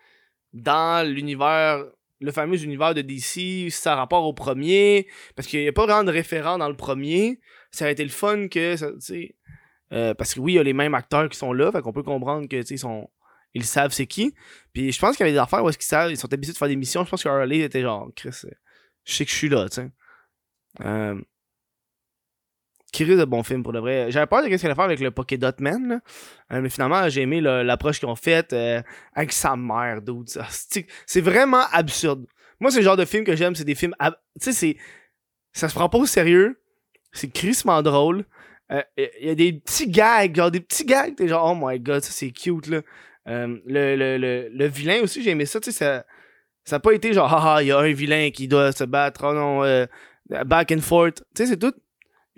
dans 0.52 1.06
l'univers, 1.08 1.84
le 2.20 2.32
fameux 2.32 2.62
univers 2.62 2.92
de 2.94 3.02
DC, 3.02 3.22
si 3.22 3.70
ça 3.70 3.92
a 3.92 3.96
rapport 3.96 4.24
au 4.24 4.32
premier, 4.32 5.06
parce 5.36 5.46
qu'il 5.48 5.62
y 5.62 5.68
a 5.68 5.72
pas 5.72 5.86
vraiment 5.86 6.04
de 6.04 6.10
référent 6.10 6.58
dans 6.58 6.68
le 6.68 6.76
premier. 6.76 7.40
Ça 7.70 7.84
aurait 7.84 7.92
été 7.92 8.02
le 8.02 8.10
fun 8.10 8.48
que, 8.48 8.76
euh, 9.92 10.14
parce 10.14 10.34
que 10.34 10.40
oui, 10.40 10.54
il 10.54 10.56
y 10.56 10.58
a 10.58 10.62
les 10.62 10.72
mêmes 10.72 10.94
acteurs 10.94 11.28
qui 11.28 11.38
sont 11.38 11.52
là, 11.52 11.70
fait 11.70 11.82
qu'on 11.82 11.92
peut 11.92 12.02
comprendre 12.02 12.48
que, 12.48 12.56
tu 12.56 12.66
sais, 12.66 12.74
ils 12.74 12.78
sont, 12.78 13.08
ils 13.54 13.64
savent 13.64 13.92
c'est 13.92 14.06
qui. 14.06 14.34
Puis 14.72 14.92
je 14.92 14.98
pense 14.98 15.16
qu'il 15.16 15.24
y 15.24 15.28
avait 15.28 15.34
des 15.34 15.38
affaires 15.38 15.64
où 15.64 15.68
est-ce 15.68 15.78
qu'ils 15.78 15.86
savent, 15.86 16.10
ils 16.10 16.16
sont 16.16 16.32
habitués 16.32 16.52
de 16.52 16.58
faire 16.58 16.68
des 16.68 16.76
missions. 16.76 17.04
Je 17.04 17.10
pense 17.10 17.22
que 17.22 17.28
Harley 17.28 17.60
était 17.60 17.82
genre, 17.82 18.10
Chris, 18.16 18.30
je 19.04 19.12
sais 19.14 19.24
que 19.24 19.30
je 19.30 19.36
suis 19.36 19.48
là, 19.48 19.68
tu 19.68 19.76
sais. 19.76 19.90
Euh, 20.84 21.20
Crise 22.92 23.18
de 23.18 23.24
bon 23.24 23.42
film 23.42 23.62
pour 23.62 23.72
de 23.72 23.78
vrai. 23.78 24.10
J'avais 24.10 24.26
peur 24.26 24.40
de 24.42 24.44
ce 24.50 24.56
qu'il 24.56 24.66
allait 24.66 24.74
faire 24.74 24.84
avec 24.84 25.00
le 25.00 25.10
Pokédot 25.10 25.52
Man. 25.60 26.00
Euh, 26.52 26.60
mais 26.60 26.68
finalement, 26.68 27.08
j'ai 27.08 27.22
aimé 27.22 27.40
l'approche 27.40 28.00
qu'ils 28.00 28.08
ont 28.08 28.16
faite 28.16 28.52
euh, 28.52 28.82
avec 29.14 29.32
sa 29.32 29.56
mère, 29.56 30.02
dude. 30.02 30.28
C'est 31.06 31.20
vraiment 31.20 31.62
absurde. 31.72 32.26
Moi, 32.58 32.70
c'est 32.70 32.78
le 32.78 32.84
genre 32.84 32.96
de 32.96 33.04
film 33.04 33.24
que 33.24 33.36
j'aime, 33.36 33.54
c'est 33.54 33.64
des 33.64 33.74
films. 33.74 33.94
Tu 34.00 34.12
sais, 34.40 34.52
c'est. 34.52 34.76
Ça 35.52 35.68
se 35.68 35.74
prend 35.74 35.88
pas 35.88 35.98
au 35.98 36.06
sérieux. 36.06 36.60
C'est 37.12 37.32
crissement 37.32 37.82
drôle. 37.82 38.24
Euh, 38.70 38.82
Il 38.96 39.26
y 39.26 39.30
a 39.30 39.34
des 39.34 39.52
petits 39.54 39.88
gags, 39.88 40.36
genre 40.36 40.50
des 40.50 40.60
petits 40.60 40.84
gags, 40.84 41.16
t'es 41.16 41.26
genre, 41.26 41.50
oh 41.52 41.58
my 41.60 41.80
god, 41.80 42.02
ça 42.02 42.12
c'est 42.12 42.30
cute, 42.30 42.68
là. 42.68 42.82
Euh, 43.28 43.58
le, 43.66 43.96
le, 43.96 44.16
le, 44.16 44.48
le 44.52 44.66
vilain 44.66 45.00
aussi, 45.02 45.22
j'ai 45.22 45.30
aimé 45.30 45.44
ça, 45.46 45.58
tu 45.60 45.72
sais, 45.72 45.78
ça. 45.78 46.04
Ça 46.64 46.76
n'a 46.76 46.80
pas 46.80 46.92
été 46.92 47.12
genre, 47.12 47.32
haha, 47.32 47.62
il 47.62 47.66
y 47.68 47.72
a 47.72 47.78
un 47.78 47.92
vilain 47.92 48.30
qui 48.30 48.46
doit 48.46 48.70
se 48.70 48.84
battre, 48.84 49.22
oh 49.24 49.32
non, 49.32 49.64
euh, 49.64 49.86
back 50.44 50.70
and 50.70 50.80
forth. 50.82 51.22
Tu 51.34 51.42
sais, 51.42 51.46
c'est 51.46 51.56
tout 51.56 51.72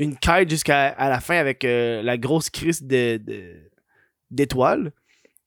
une 0.02 0.16
quête 0.16 0.48
jusqu'à 0.50 0.88
à 0.88 1.08
la 1.08 1.20
fin 1.20 1.36
avec 1.36 1.64
euh, 1.64 2.02
la 2.02 2.16
grosse 2.18 2.50
crise 2.50 2.82
de, 2.82 3.16
de- 3.18 3.70
d'étoiles. 4.30 4.92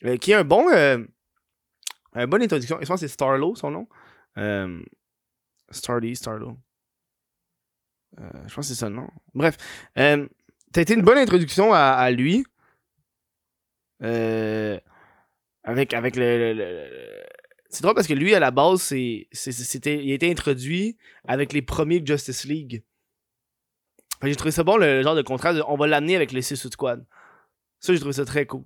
euh, 0.04 0.18
qui 0.18 0.32
est 0.32 0.36
un 0.36 0.44
bon. 0.44 0.68
euh, 0.74 0.98
une 2.16 2.26
bonne 2.28 2.42
introduction. 2.44 2.78
Je 2.82 2.86
pense 2.88 3.02
que 3.02 3.08
c'est 3.08 3.14
Starlo, 3.14 3.56
son 3.56 3.72
nom. 3.72 3.88
Starly, 5.72 6.16
Starlo. 6.16 6.58
Je 8.18 8.54
pense 8.54 8.56
que 8.56 8.74
c'est 8.74 8.76
ça 8.76 8.88
le 8.90 8.96
nom. 8.96 9.10
Bref. 9.34 9.58
T'as 9.96 10.82
été 10.82 10.94
une 10.94 11.02
bonne 11.02 11.18
introduction 11.18 11.74
à, 11.74 12.10
lui. 12.12 12.46
Avec, 15.64 15.94
avec 15.94 16.16
le. 16.16 17.24
C'est 17.70 17.82
drôle 17.82 17.96
parce 17.96 18.08
que 18.08 18.14
lui, 18.14 18.34
à 18.36 18.40
la 18.40 18.52
base, 18.52 18.82
c'est- 18.82 19.28
c'était, 19.34 20.02
il 20.04 20.12
a 20.12 20.16
été 20.16 20.32
introduit 20.32 20.98
avec 21.28 21.52
les 21.52 21.62
premiers 21.62 22.02
Justice 22.06 22.46
League. 22.46 22.84
J'ai 24.24 24.36
trouvé 24.36 24.52
ça 24.52 24.64
bon, 24.64 24.78
le, 24.78 25.04
genre 25.04 25.16
de 25.16 25.22
contraste. 25.22 25.62
on 25.68 25.76
va 25.76 25.88
l'amener 25.88 26.16
avec 26.16 26.32
les 26.32 26.42
Suicide 26.42 26.72
Squad. 26.74 27.06
Ça, 27.80 27.94
j'ai 27.94 28.00
trouvé 28.00 28.14
ça 28.14 28.26
très 28.26 28.46
cool. 28.46 28.64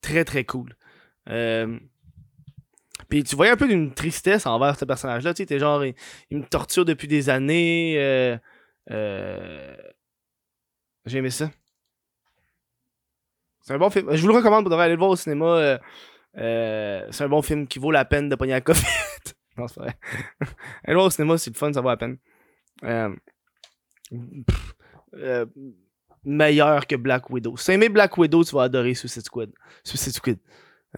Très, 0.00 0.24
très 0.24 0.44
cool. 0.44 0.76
Euh, 1.28 1.78
Puis 3.08 3.24
tu 3.24 3.36
voyais 3.36 3.52
un 3.52 3.56
peu 3.56 3.68
d'une 3.68 3.92
tristesse 3.92 4.46
envers 4.46 4.78
ce 4.78 4.84
personnage-là. 4.84 5.34
Tu 5.34 5.42
sais, 5.42 5.46
t'es 5.46 5.58
genre, 5.58 5.84
il, 5.84 5.94
me 6.30 6.44
torture 6.44 6.84
depuis 6.84 7.08
des 7.08 7.28
années. 7.28 7.96
euh, 7.98 8.36
euh, 8.90 9.76
J'ai 11.06 11.18
aimé 11.18 11.30
ça. 11.30 11.50
C'est 13.60 13.74
un 13.74 13.78
bon 13.78 13.90
film. 13.90 14.14
Je 14.14 14.20
vous 14.20 14.28
le 14.28 14.34
recommande 14.34 14.64
pour 14.64 14.78
aller 14.78 14.92
le 14.92 14.98
voir 14.98 15.10
au 15.10 15.16
cinéma. 15.16 15.78
euh, 16.36 17.06
c'est 17.10 17.24
un 17.24 17.28
bon 17.28 17.42
film 17.42 17.66
qui 17.66 17.78
vaut 17.78 17.90
la 17.90 18.04
peine 18.04 18.28
de 18.28 18.36
pogner 18.36 18.52
la 18.52 18.60
coffee. 18.60 18.86
non, 19.56 19.66
c'est 19.68 19.80
vrai. 19.80 19.96
aller 20.40 20.48
le 20.88 20.94
voir 20.94 21.06
au 21.06 21.10
cinéma, 21.10 21.38
c'est 21.38 21.50
le 21.50 21.58
fun, 21.58 21.72
ça 21.72 21.80
vaut 21.80 21.88
la 21.88 21.96
peine. 21.96 22.18
Pff, 22.80 24.74
euh, 25.16 25.46
meilleur 26.24 26.86
que 26.86 26.96
Black 26.96 27.30
Widow. 27.30 27.56
Si 27.56 27.72
aimé 27.72 27.88
Black 27.88 28.16
Widow, 28.16 28.44
tu 28.44 28.54
vas 28.54 28.62
adorer 28.62 28.94
Suicide 28.94 29.24
Squad. 29.24 29.50
Suicide 29.84 30.12
Squad. 30.12 30.38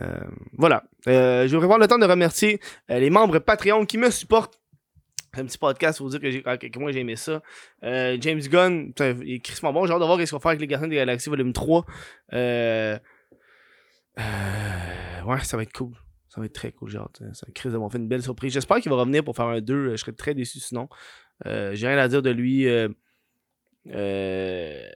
Euh, 0.02 0.20
voilà. 0.52 0.84
Euh, 1.08 1.48
je 1.48 1.56
vais 1.56 1.66
prendre 1.66 1.80
le 1.80 1.88
temps 1.88 1.98
de 1.98 2.06
remercier 2.06 2.60
euh, 2.90 2.98
les 2.98 3.10
membres 3.10 3.38
Patreon 3.38 3.86
qui 3.86 3.98
me 3.98 4.10
supportent. 4.10 4.60
Un 5.38 5.44
petit 5.44 5.58
podcast 5.58 5.98
pour 5.98 6.08
dire 6.08 6.18
que, 6.18 6.66
que 6.68 6.78
moi 6.78 6.92
j'ai 6.92 7.00
aimé 7.00 7.14
ça. 7.14 7.42
James 7.82 8.40
Gunn, 8.40 8.86
putain, 8.86 9.16
il 9.22 9.34
est 9.34 9.40
crissement 9.40 9.70
bon. 9.70 9.84
J'ai 9.84 9.92
hâte 9.92 10.00
de 10.00 10.06
voir 10.06 10.18
ce 10.18 10.30
qu'on 10.30 10.36
va 10.38 10.40
faire 10.40 10.48
avec 10.48 10.62
les 10.62 10.66
Gardiens 10.66 10.88
des 10.88 10.96
Galaxies 10.96 11.28
volume 11.28 11.52
3. 11.52 11.84
Euh, 12.32 12.98
euh, 14.18 15.22
ouais, 15.26 15.40
ça 15.40 15.58
va 15.58 15.64
être 15.64 15.74
cool. 15.74 15.92
Ça 16.30 16.40
va 16.40 16.46
être 16.46 16.54
très 16.54 16.72
cool, 16.72 16.88
j'ai 16.88 16.96
hâte. 16.96 17.20
Ça 17.34 17.46
crise 17.54 17.70
de 17.70 17.78
fait 17.90 17.98
une 17.98 18.08
belle 18.08 18.22
surprise. 18.22 18.50
J'espère 18.50 18.78
qu'il 18.78 18.90
va 18.90 18.96
revenir 18.96 19.22
pour 19.24 19.36
faire 19.36 19.44
un 19.44 19.60
2. 19.60 19.90
Je 19.90 19.96
serais 19.96 20.12
très 20.12 20.32
déçu 20.32 20.58
sinon. 20.58 20.88
J'ai 21.44 21.86
rien 21.86 21.98
à 21.98 22.08
dire 22.08 22.22
de 22.22 22.30
lui. 22.30 22.66
Euh, 23.92 24.88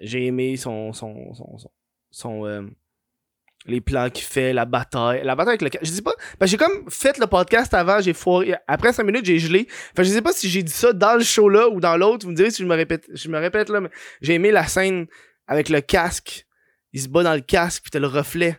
j'ai 0.00 0.26
aimé 0.26 0.56
son. 0.56 0.92
son, 0.92 1.34
son, 1.34 1.58
son, 1.58 1.70
son, 2.10 2.46
euh, 2.46 2.62
les 3.66 3.80
plans 3.80 4.08
qu'il 4.08 4.24
fait, 4.24 4.52
la 4.52 4.64
bataille. 4.64 5.22
La 5.24 5.34
bataille 5.34 5.58
avec 5.60 5.74
le. 5.74 5.80
Je 5.82 5.90
sais 5.90 6.02
pas. 6.02 6.14
j'ai 6.42 6.56
comme 6.56 6.90
fait 6.90 7.18
le 7.18 7.26
podcast 7.26 7.74
avant, 7.74 8.00
j'ai 8.00 8.14
foiré. 8.14 8.54
Après 8.66 8.92
5 8.92 9.04
minutes, 9.04 9.24
j'ai 9.24 9.38
gelé. 9.38 9.66
Fait 9.68 10.04
je 10.04 10.10
sais 10.10 10.22
pas 10.22 10.32
si 10.32 10.48
j'ai 10.48 10.62
dit 10.62 10.72
ça 10.72 10.92
dans 10.92 11.14
le 11.14 11.24
show 11.24 11.48
là 11.48 11.68
ou 11.68 11.80
dans 11.80 11.96
l'autre. 11.96 12.24
Vous 12.24 12.32
me 12.32 12.36
direz 12.36 12.50
si 12.50 12.62
je 12.62 12.68
me 12.68 12.74
répète. 12.74 13.08
Je 13.12 13.28
me 13.28 13.38
répète 13.38 13.68
là, 13.68 13.80
mais 13.80 13.90
j'ai 14.22 14.34
aimé 14.34 14.50
la 14.50 14.66
scène 14.66 15.06
avec 15.46 15.68
le 15.68 15.80
casque. 15.80 16.46
Il 16.92 17.00
se 17.00 17.08
bat 17.08 17.22
dans 17.22 17.34
le 17.34 17.40
casque, 17.40 17.82
puis 17.82 17.90
t'as 17.90 17.98
le 17.98 18.06
reflet. 18.06 18.58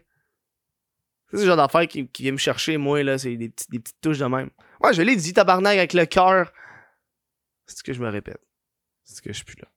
C'est 1.32 1.38
ce 1.38 1.46
genre 1.46 1.58
d'affaire 1.58 1.88
qui, 1.88 2.08
vient 2.20 2.32
me 2.32 2.38
chercher, 2.38 2.78
moi, 2.78 3.04
là. 3.04 3.18
C'est 3.18 3.36
des 3.36 3.50
petites 3.50 4.02
touches 4.02 4.20
de 4.20 4.26
même. 4.26 4.50
Ouais, 4.82 4.94
je 4.94 5.02
l'ai 5.02 5.16
dit, 5.16 5.34
tabarnak, 5.34 5.78
avec 5.78 5.94
le 5.94 6.06
cœur. 6.06 6.52
C'est 7.66 7.78
ce 7.78 7.84
que 7.84 7.94
je 7.94 8.02
me 8.02 8.10
répète. 8.10 8.42
C'est 9.04 9.18
ce 9.18 9.22
que 9.22 9.32
je 9.32 9.38
suis 9.38 9.46
plus 9.46 9.60
là. 9.60 9.68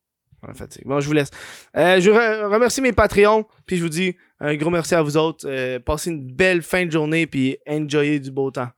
Fatigue. 0.54 0.82
Bon, 0.86 1.00
je 1.00 1.06
vous 1.06 1.12
laisse. 1.12 1.30
Euh, 1.76 2.00
je 2.00 2.10
re- 2.10 2.44
remercie 2.52 2.80
mes 2.80 2.92
Patreons, 2.92 3.46
puis 3.66 3.76
je 3.76 3.82
vous 3.82 3.88
dis 3.88 4.16
un 4.40 4.54
gros 4.56 4.70
merci 4.70 4.94
à 4.94 5.02
vous 5.02 5.16
autres. 5.16 5.46
Euh, 5.48 5.78
passez 5.78 6.10
une 6.10 6.32
belle 6.32 6.62
fin 6.62 6.84
de 6.86 6.90
journée, 6.90 7.26
puis 7.26 7.56
enjoyez 7.68 8.18
du 8.20 8.30
beau 8.30 8.50
temps. 8.50 8.68